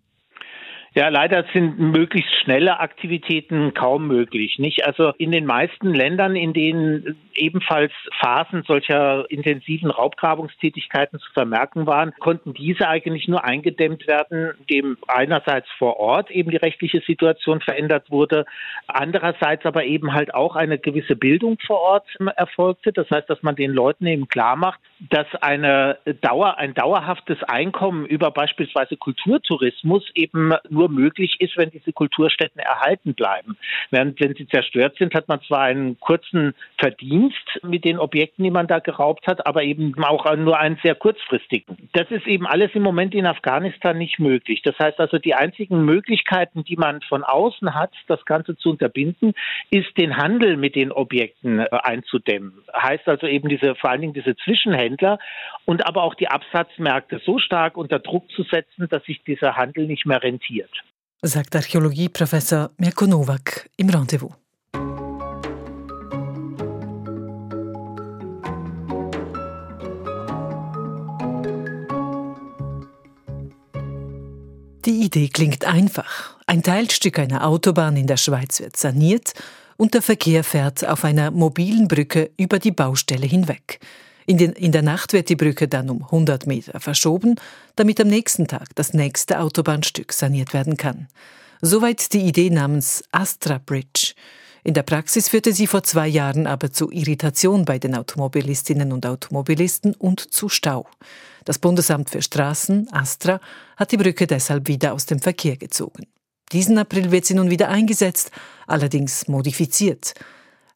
Ja, 0.94 1.08
leider 1.08 1.46
sind 1.54 1.80
möglichst 1.80 2.36
schnelle 2.44 2.82
Aktivitäten 2.82 3.74
kaum 3.74 4.08
möglich. 4.08 4.60
Nicht? 4.60 4.86
Also 4.86 5.14
in 5.18 5.32
den 5.32 5.46
meisten 5.46 5.94
Ländern, 5.94 6.36
in 6.36 6.52
denen 6.52 7.16
ebenfalls 7.34 7.94
Phasen 8.20 8.64
solcher 8.64 9.26
intensiven 9.30 9.90
Raubgrabungstätigkeiten 9.90 11.20
zu 11.20 11.32
vermerken 11.32 11.88
waren, 11.88 12.12
konnten 12.20 12.54
diese 12.54 12.90
eigentlich 12.90 13.30
nur 13.30 13.46
eingedämmt 13.46 14.06
werden, 14.06 14.52
indem 14.60 14.98
einerseits 15.08 15.70
vor 15.78 15.98
Ort 15.98 16.30
eben 16.30 16.52
die 16.52 16.58
rechtliche 16.58 17.00
Situation 17.08 17.62
verändert 17.62 18.12
wurde, 18.12 18.46
andererseits 18.88 19.66
aber 19.66 19.86
eben 19.86 20.12
halt 20.12 20.34
auch 20.34 20.58
eine 20.58 20.78
gewisse 20.78 21.16
Bildung 21.16 21.58
vor 21.66 21.80
Ort 21.80 22.08
erfolgte. 22.36 22.92
Das 22.92 23.10
heißt, 23.10 23.30
dass 23.30 23.42
man 23.44 23.56
den 23.56 23.72
Leuten 23.72 24.08
eben 24.08 24.28
klar 24.28 24.58
macht, 24.58 24.82
dass 25.10 25.28
eine 25.36 25.98
Dauer, 26.20 26.58
ein 26.58 26.74
dauerhaftes 26.74 27.42
Einkommen 27.44 28.06
über 28.06 28.30
beispielsweise 28.32 28.98
Kulturtourismus 28.98 30.04
eben 30.16 30.54
nur 30.70 30.81
nur 30.82 30.90
möglich 30.90 31.38
ist, 31.40 31.58
wenn 31.58 31.70
diese 31.70 31.94
Kulturstätten 31.94 32.60
erhalten 32.60 33.14
bleiben. 33.14 33.56
Während 33.92 34.20
wenn 34.20 34.34
sie 34.34 34.48
zerstört 34.48 34.96
sind, 34.98 35.14
hat 35.14 35.28
man 35.28 35.42
zwar 35.42 35.62
einen 35.62 36.00
kurzen 36.00 36.56
Verdienst 36.80 37.36
mit 37.62 37.86
den 37.86 38.00
Objekten, 38.00 38.44
die 38.44 38.50
man 38.50 38.66
da 38.66 38.80
geraubt 38.80 39.28
hat, 39.28 39.46
aber 39.46 39.62
eben 39.64 39.94
auch 40.04 40.36
nur 40.36 40.58
einen 40.58 40.80
sehr 40.84 40.96
kurzfristigen. 40.96 41.90
Das 41.94 42.10
ist 42.10 42.26
eben 42.26 42.48
alles 42.48 42.72
im 42.74 42.82
Moment 42.82 43.14
in 43.14 43.28
Afghanistan 43.28 43.98
nicht 43.98 44.20
möglich. 44.20 44.62
Das 44.64 44.78
heißt 44.80 45.00
also, 45.00 45.20
die 45.20 45.36
einzigen 45.36 45.86
Möglichkeiten, 45.86 46.64
die 46.64 46.78
man 46.78 47.02
von 47.02 47.24
außen 47.24 47.76
hat, 47.76 47.92
das 48.08 48.26
Ganze 48.26 48.58
zu 48.58 48.72
unterbinden, 48.72 49.34
ist 49.70 49.96
den 49.98 50.18
Handel 50.18 50.58
mit 50.58 50.76
den 50.76 50.92
Objekten 50.92 51.60
äh, 51.60 51.68
einzudämmen. 51.72 52.54
Heißt 52.76 53.08
also 53.08 53.28
eben 53.28 53.50
diese, 53.50 53.76
vor 53.76 53.92
allen 53.92 54.02
Dingen 54.02 54.14
diese 54.14 54.36
Zwischenhändler 54.36 55.20
und 55.66 55.86
aber 55.86 56.04
auch 56.04 56.16
die 56.16 56.28
Absatzmärkte 56.28 57.22
so 57.24 57.38
stark 57.38 57.78
unter 57.78 58.00
Druck 58.00 58.32
zu 58.32 58.44
setzen, 58.44 58.88
dass 58.90 59.04
sich 59.04 59.24
dieser 59.24 59.58
Handel 59.58 59.86
nicht 59.86 60.06
mehr 60.08 60.24
rentiert. 60.24 60.71
Sagt 61.24 61.56
Archäologieprofessor 61.56 62.72
Mirko 62.78 63.06
Nowak 63.06 63.70
im 63.78 63.90
Rendezvous. 63.90 64.32
Die 74.84 75.04
Idee 75.04 75.28
klingt 75.28 75.64
einfach. 75.64 76.40
Ein 76.48 76.64
Teilstück 76.64 77.20
einer 77.20 77.46
Autobahn 77.46 77.98
in 77.98 78.08
der 78.08 78.18
Schweiz 78.18 78.60
wird 78.60 78.76
saniert 78.76 79.34
und 79.78 79.94
der 79.94 80.02
Verkehr 80.02 80.44
fährt 80.44 80.84
auf 80.88 81.06
einer 81.06 81.30
mobilen 81.30 81.88
Brücke 81.88 82.32
über 82.36 82.58
die 82.58 82.72
Baustelle 82.72 83.28
hinweg. 83.28 83.80
In, 84.26 84.38
den, 84.38 84.54
in, 84.54 84.72
der 84.72 84.82
Nacht 84.82 85.14
wird 85.14 85.30
die 85.30 85.36
Brücke 85.36 85.68
dann 85.68 85.90
um 85.90 86.04
100 86.04 86.48
Meter 86.48 86.80
verschoben, 86.80 87.36
damit 87.76 88.00
am 88.00 88.08
nächsten 88.08 88.48
Tag 88.48 88.76
das 88.76 88.94
nächste 88.94 89.40
Autobahnstück 89.40 90.14
saniert 90.14 90.54
werden 90.54 90.78
kann. 90.78 91.08
Soweit 91.62 92.14
die 92.14 92.22
Idee 92.22 92.50
namens 92.50 93.04
Astra 93.12 93.60
Bridge. 93.64 94.14
In 94.64 94.74
der 94.76 94.84
Praxis 94.84 95.30
führte 95.30 95.54
sie 95.54 95.66
vor 95.66 95.84
zwei 95.84 96.08
Jahren 96.08 96.46
aber 96.46 96.72
zu 96.72 96.92
Irritation 96.92 97.66
bei 97.66 97.80
den 97.80 97.96
Automobilistinnen 97.96 98.92
und 98.92 99.06
Automobilisten 99.06 99.96
und 99.96 100.34
zu 100.34 100.50
Stau. 100.50 100.88
Das 101.46 101.58
Bundesamt 101.58 102.12
für 102.12 102.22
Straßen, 102.22 102.88
Astra, 102.92 103.40
hat 103.76 103.92
die 103.92 103.98
Brücke 103.98 104.28
deshalb 104.28 104.68
wieder 104.68 104.94
aus 104.94 105.08
dem 105.08 105.20
Verkehr 105.20 105.58
gezogen. 105.58 106.06
Diesen 106.52 106.78
April 106.78 107.12
wird 107.12 107.26
sie 107.26 107.34
nun 107.34 107.50
wieder 107.50 107.70
eingesetzt, 107.70 108.30
allerdings 108.68 109.28
modifiziert. 109.28 110.14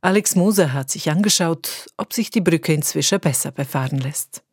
Alex 0.05 0.35
Moser 0.35 0.71
hat 0.71 0.91
sich 0.91 1.09
angeschaut, 1.09 1.87
ob 1.97 2.13
sich 2.13 2.29
die 2.29 2.39
Brücke 2.39 2.71
inzwischen 2.71 3.19
besser 3.19 3.49
befahren 3.49 3.97
lässt. 3.97 4.43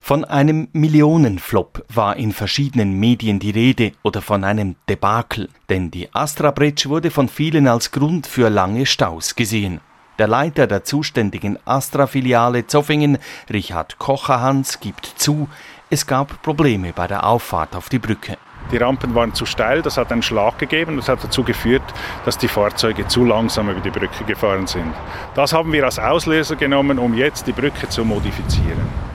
Von 0.00 0.24
einem 0.24 0.66
Millionenflop 0.72 1.84
war 1.94 2.16
in 2.16 2.32
verschiedenen 2.32 2.98
Medien 2.98 3.38
die 3.38 3.52
Rede 3.52 3.92
oder 4.02 4.20
von 4.20 4.42
einem 4.42 4.74
Debakel, 4.88 5.48
denn 5.68 5.92
die 5.92 6.12
Astra 6.12 6.50
Bridge 6.50 6.88
wurde 6.88 7.12
von 7.12 7.28
vielen 7.28 7.68
als 7.68 7.92
Grund 7.92 8.26
für 8.26 8.48
lange 8.48 8.84
Staus 8.84 9.36
gesehen. 9.36 9.80
Der 10.18 10.26
Leiter 10.26 10.66
der 10.66 10.82
zuständigen 10.82 11.56
Astra-Filiale 11.64 12.66
Zoffingen, 12.66 13.18
Richard 13.48 13.96
Kocherhans, 14.00 14.80
gibt 14.80 15.06
zu, 15.06 15.48
es 15.88 16.04
gab 16.04 16.42
Probleme 16.42 16.92
bei 16.92 17.06
der 17.06 17.28
Auffahrt 17.28 17.76
auf 17.76 17.90
die 17.90 18.00
Brücke. 18.00 18.38
Die 18.72 18.76
Rampen 18.76 19.14
waren 19.14 19.34
zu 19.34 19.46
steil, 19.46 19.82
das 19.82 19.96
hat 19.96 20.12
einen 20.12 20.22
Schlag 20.22 20.58
gegeben. 20.58 20.96
Das 20.96 21.08
hat 21.08 21.24
dazu 21.24 21.42
geführt, 21.42 21.82
dass 22.24 22.38
die 22.38 22.48
Fahrzeuge 22.48 23.06
zu 23.08 23.24
langsam 23.24 23.68
über 23.68 23.80
die 23.80 23.90
Brücke 23.90 24.24
gefahren 24.24 24.66
sind. 24.66 24.92
Das 25.34 25.52
haben 25.52 25.72
wir 25.72 25.84
als 25.84 25.98
Auslöser 25.98 26.56
genommen, 26.56 26.98
um 26.98 27.14
jetzt 27.14 27.46
die 27.46 27.52
Brücke 27.52 27.88
zu 27.88 28.04
modifizieren. 28.04 29.10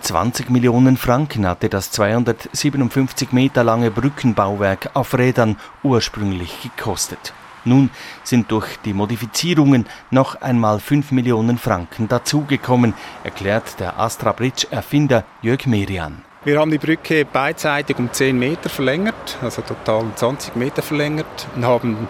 20 0.00 0.50
Millionen 0.50 0.96
Franken 0.96 1.46
hatte 1.46 1.68
das 1.68 1.90
257 1.90 3.32
Meter 3.32 3.64
lange 3.64 3.90
Brückenbauwerk 3.90 4.90
auf 4.94 5.18
Rädern 5.18 5.56
ursprünglich 5.82 6.62
gekostet. 6.62 7.34
Nun 7.64 7.90
sind 8.22 8.52
durch 8.52 8.76
die 8.84 8.94
Modifizierungen 8.94 9.86
noch 10.12 10.40
einmal 10.40 10.78
5 10.78 11.10
Millionen 11.10 11.58
Franken 11.58 12.06
dazugekommen, 12.06 12.94
erklärt 13.24 13.80
der 13.80 13.98
Astra 13.98 14.30
Bridge 14.30 14.68
Erfinder 14.70 15.24
Jörg 15.42 15.66
Merian. 15.66 16.22
Wir 16.46 16.60
haben 16.60 16.70
die 16.70 16.78
Brücke 16.78 17.24
beidseitig 17.24 17.98
um 17.98 18.12
10 18.12 18.38
Meter 18.38 18.68
verlängert, 18.68 19.36
also 19.42 19.62
total 19.62 20.02
um 20.02 20.14
20 20.14 20.54
Meter 20.54 20.80
verlängert 20.80 21.48
und 21.56 21.64
haben 21.64 22.06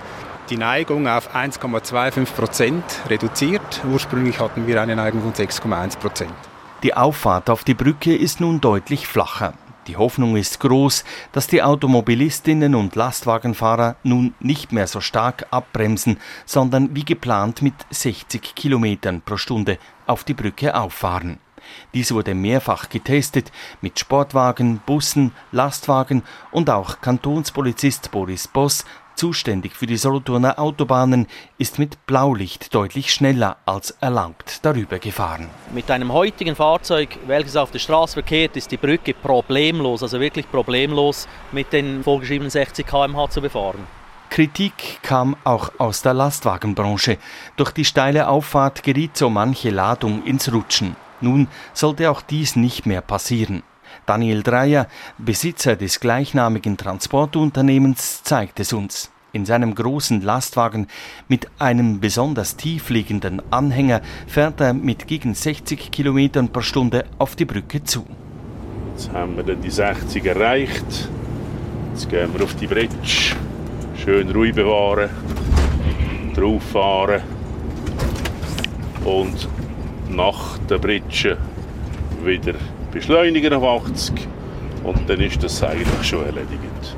die 0.51 0.59
Neigung 0.59 1.09
auf 1.09 1.35
1,25 1.35 2.35
Prozent 2.35 2.85
reduziert. 3.09 3.81
Ursprünglich 3.90 4.38
hatten 4.38 4.66
wir 4.66 4.83
eine 4.83 4.94
Neigung 4.94 5.22
von 5.22 5.33
6,1 5.33 5.96
Prozent. 5.96 6.35
Die 6.83 6.92
Auffahrt 6.92 7.49
auf 7.49 7.64
die 7.64 7.72
Brücke 7.72 8.14
ist 8.14 8.42
nun 8.42 8.61
deutlich 8.61 9.07
flacher. 9.07 9.55
Die 9.87 9.96
Hoffnung 9.96 10.37
ist 10.37 10.61
groß, 10.61 11.07
dass 11.33 11.46
die 11.46 11.62
Automobilistinnen 11.62 12.75
und 12.75 12.94
Lastwagenfahrer 12.94 13.96
nun 14.03 14.35
nicht 14.40 14.70
mehr 14.70 14.87
so 14.87 15.01
stark 15.01 15.46
abbremsen, 15.51 16.18
sondern 16.44 16.94
wie 16.94 17.07
geplant 17.07 17.62
mit 17.62 17.72
60 17.88 18.55
Kilometern 18.55 19.22
pro 19.22 19.38
Stunde 19.38 19.79
auf 20.07 20.25
die 20.25 20.35
Brücke 20.35 20.79
auffahren. 20.79 21.38
Dies 21.94 22.12
wurde 22.12 22.35
mehrfach 22.35 22.88
getestet 22.88 23.52
mit 23.81 23.98
Sportwagen, 23.98 24.81
Bussen, 24.85 25.33
Lastwagen 25.52 26.22
und 26.50 26.70
auch 26.70 27.00
Kantonspolizist 27.00 28.11
Boris 28.11 28.48
Boss, 28.48 28.85
zuständig 29.16 29.74
für 29.74 29.87
die 29.87 29.96
Solothurner 29.96 30.59
Autobahnen, 30.59 31.26
ist 31.59 31.79
mit 31.79 32.07
Blaulicht 32.07 32.74
deutlich 32.74 33.12
schneller 33.12 33.57
als 33.64 33.92
erlaubt 34.00 34.61
darüber 34.62 34.98
gefahren. 34.98 35.48
Mit 35.72 35.90
einem 35.90 36.12
heutigen 36.12 36.55
Fahrzeug, 36.55 37.18
welches 37.26 37.57
auf 37.57 37.70
der 37.70 37.79
Straße 37.79 38.14
verkehrt, 38.14 38.57
ist 38.57 38.70
die 38.70 38.76
Brücke 38.76 39.14
problemlos, 39.14 40.02
also 40.02 40.20
wirklich 40.20 40.50
problemlos 40.50 41.26
mit 41.52 41.72
den 41.72 42.05
vorgeschriebenen 42.05 42.50
60 42.50 42.87
km/h 42.87 43.31
zu 43.31 43.40
befahren. 43.40 43.87
Kritik 44.29 44.98
kam 45.02 45.37
auch 45.44 45.70
aus 45.79 46.02
der 46.02 46.12
Lastwagenbranche. 46.12 47.16
Durch 47.57 47.70
die 47.70 47.85
steile 47.85 48.29
Auffahrt 48.29 48.83
geriet 48.83 49.16
so 49.16 49.31
manche 49.31 49.70
Ladung 49.70 50.24
ins 50.24 50.52
Rutschen. 50.52 50.96
Nun 51.20 51.48
sollte 51.72 52.11
auch 52.11 52.22
dies 52.22 52.57
nicht 52.57 52.87
mehr 52.87 53.00
passieren. 53.00 53.62
Daniel 54.05 54.42
Dreyer, 54.42 54.88
Besitzer 55.18 55.76
des 55.76 56.00
gleichnamigen 56.00 56.76
Transportunternehmens, 56.76 58.22
zeigt 58.22 58.61
es 58.61 58.72
uns. 58.72 59.11
In 59.33 59.44
seinem 59.44 59.74
großen 59.74 60.22
Lastwagen 60.22 60.87
mit 61.29 61.48
einem 61.59 62.00
besonders 62.00 62.57
tief 62.57 62.88
liegenden 62.88 63.42
Anhänger 63.52 64.00
fährt 64.26 64.61
er 64.61 64.72
mit 64.72 65.07
gegen 65.07 65.35
60 65.35 65.90
Kilometern 65.90 66.48
pro 66.48 66.62
Stunde 66.62 67.05
auf 67.18 67.37
die 67.37 67.44
Brücke 67.44 67.85
zu. 67.85 68.07
Jetzt 68.92 69.12
haben 69.12 69.37
wir 69.37 69.42
dann 69.42 69.61
die 69.61 69.70
60 69.70 70.24
erreicht. 70.24 71.11
Jetzt 71.92 72.09
gehen 72.09 72.33
wir 72.33 72.44
auf 72.44 72.55
die 72.57 72.66
Bridge. 72.66 73.37
Schön 74.02 74.31
ruhig 74.31 74.55
bewahren. 74.55 75.11
Drauf 76.35 76.62
fahren. 76.72 77.20
Und 79.05 79.48
nach 80.11 80.59
der 80.69 80.79
Britsche 80.79 81.37
wieder 82.25 82.55
beschleunigen 82.92 83.53
auf 83.53 83.83
80 83.87 84.14
und 84.85 85.09
dann 85.09 85.21
ist 85.21 85.42
das 85.42 85.62
eigentlich 85.62 86.07
schon 86.07 86.25
erledigt. 86.25 86.97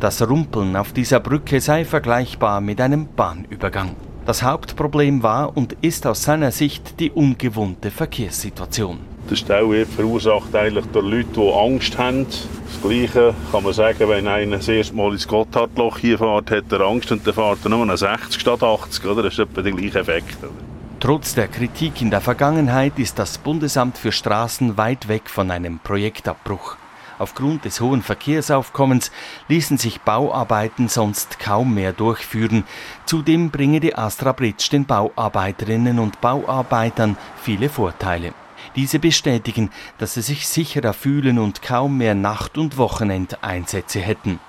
Das 0.00 0.26
Rumpeln 0.28 0.76
auf 0.76 0.92
dieser 0.92 1.20
Brücke 1.20 1.60
sei 1.60 1.84
vergleichbar 1.84 2.60
mit 2.60 2.80
einem 2.80 3.08
Bahnübergang. 3.16 3.96
Das 4.26 4.42
Hauptproblem 4.42 5.22
war 5.22 5.56
und 5.56 5.76
ist 5.82 6.06
aus 6.06 6.24
seiner 6.24 6.50
Sicht 6.50 7.00
die 7.00 7.10
ungewohnte 7.10 7.90
Verkehrssituation. 7.90 8.98
Der 9.30 9.36
Stau 9.36 9.72
verursacht 9.94 10.54
eigentlich 10.54 10.84
durch 10.92 11.04
Leute, 11.04 11.28
die 11.34 11.52
Angst 11.52 11.96
haben. 11.96 12.26
Das 12.26 12.82
Gleiche 12.82 13.34
kann 13.50 13.62
man 13.62 13.72
sagen, 13.72 14.08
wenn 14.08 14.28
einer 14.28 14.56
das 14.56 14.68
erste 14.68 14.94
Mal 14.94 15.12
ins 15.12 15.26
Gotthardloch 15.26 15.98
hier 15.98 16.18
fährt, 16.18 16.50
hat 16.50 16.72
er 16.72 16.80
Angst 16.80 17.10
und 17.10 17.26
dann 17.26 17.34
fährt 17.34 17.58
er 17.64 17.70
nur 17.70 17.96
60 17.96 18.40
statt 18.40 18.62
80. 18.62 19.04
Oder? 19.04 19.22
Das 19.22 19.32
ist 19.32 19.38
etwa 19.38 19.62
der 19.62 19.72
gleiche 19.72 20.00
Effekt. 20.00 20.38
Oder? 20.42 20.65
Trotz 21.06 21.36
der 21.36 21.46
Kritik 21.46 22.02
in 22.02 22.10
der 22.10 22.20
Vergangenheit 22.20 22.98
ist 22.98 23.20
das 23.20 23.38
Bundesamt 23.38 23.96
für 23.96 24.10
Straßen 24.10 24.76
weit 24.76 25.06
weg 25.06 25.30
von 25.30 25.52
einem 25.52 25.78
Projektabbruch. 25.78 26.76
Aufgrund 27.20 27.64
des 27.64 27.80
hohen 27.80 28.02
Verkehrsaufkommens 28.02 29.12
ließen 29.46 29.78
sich 29.78 30.00
Bauarbeiten 30.00 30.88
sonst 30.88 31.38
kaum 31.38 31.74
mehr 31.74 31.92
durchführen. 31.92 32.64
Zudem 33.04 33.50
bringe 33.50 33.78
die 33.78 33.94
Astra 33.94 34.32
Bridge 34.32 34.66
den 34.72 34.84
Bauarbeiterinnen 34.84 36.00
und 36.00 36.20
Bauarbeitern 36.20 37.16
viele 37.40 37.68
Vorteile. 37.68 38.34
Diese 38.74 38.98
bestätigen, 38.98 39.70
dass 39.98 40.14
sie 40.14 40.22
sich 40.22 40.48
sicherer 40.48 40.92
fühlen 40.92 41.38
und 41.38 41.62
kaum 41.62 41.98
mehr 41.98 42.16
Nacht- 42.16 42.58
und 42.58 42.78
Wochenendeinsätze 42.78 44.00
hätten. 44.00 44.40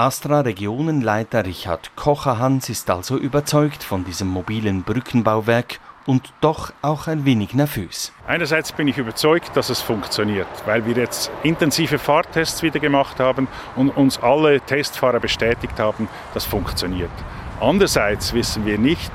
Astra 0.00 0.40
Regionenleiter 0.40 1.44
Richard 1.44 1.94
Kocherhans 1.94 2.70
ist 2.70 2.88
also 2.88 3.18
überzeugt 3.18 3.82
von 3.82 4.02
diesem 4.02 4.28
mobilen 4.28 4.82
Brückenbauwerk 4.82 5.78
und 6.06 6.32
doch 6.40 6.72
auch 6.80 7.06
ein 7.06 7.26
wenig 7.26 7.52
nervös. 7.52 8.10
Einerseits 8.26 8.72
bin 8.72 8.88
ich 8.88 8.96
überzeugt, 8.96 9.54
dass 9.58 9.68
es 9.68 9.82
funktioniert, 9.82 10.46
weil 10.64 10.86
wir 10.86 10.94
jetzt 10.94 11.30
intensive 11.42 11.98
Fahrtests 11.98 12.62
wieder 12.62 12.80
gemacht 12.80 13.20
haben 13.20 13.46
und 13.76 13.90
uns 13.90 14.18
alle 14.22 14.62
Testfahrer 14.62 15.20
bestätigt 15.20 15.78
haben, 15.78 16.08
das 16.32 16.46
funktioniert. 16.46 17.10
Andererseits 17.60 18.32
wissen 18.32 18.64
wir 18.64 18.78
nicht, 18.78 19.12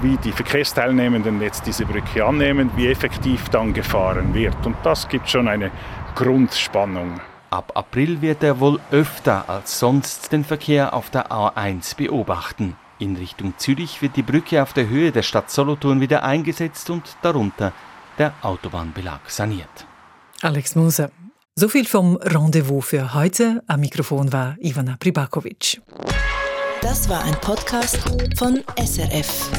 wie 0.00 0.16
die 0.16 0.32
Verkehrsteilnehmenden 0.32 1.42
jetzt 1.42 1.66
diese 1.66 1.84
Brücke 1.84 2.24
annehmen, 2.24 2.70
wie 2.74 2.88
effektiv 2.88 3.50
dann 3.50 3.74
gefahren 3.74 4.32
wird. 4.32 4.64
Und 4.64 4.76
das 4.82 5.08
gibt 5.10 5.28
schon 5.28 5.46
eine 5.46 5.70
Grundspannung. 6.14 7.20
Ab 7.56 7.72
April 7.74 8.20
wird 8.20 8.42
er 8.42 8.60
wohl 8.60 8.78
öfter 8.90 9.48
als 9.48 9.78
sonst 9.78 10.30
den 10.30 10.44
Verkehr 10.44 10.92
auf 10.92 11.08
der 11.08 11.32
A1 11.32 11.96
beobachten. 11.96 12.76
In 12.98 13.16
Richtung 13.16 13.54
Zürich 13.56 14.02
wird 14.02 14.14
die 14.14 14.22
Brücke 14.22 14.62
auf 14.62 14.74
der 14.74 14.90
Höhe 14.90 15.10
der 15.10 15.22
Stadt 15.22 15.50
Solothurn 15.50 16.02
wieder 16.02 16.22
eingesetzt 16.22 16.90
und 16.90 17.16
darunter 17.22 17.72
der 18.18 18.34
Autobahnbelag 18.42 19.20
saniert. 19.28 19.86
Alex 20.42 20.74
Moser. 20.74 21.10
So 21.54 21.70
viel 21.70 21.86
vom 21.86 22.16
Rendezvous 22.16 22.84
für 22.84 23.14
heute. 23.14 23.62
Am 23.66 23.80
Mikrofon 23.80 24.30
war 24.34 24.56
Ivana 24.60 24.98
Pribakovic. 25.00 25.80
Das 26.82 27.08
war 27.08 27.24
ein 27.24 27.40
Podcast 27.40 27.98
von 28.36 28.62
SRF. 28.78 29.50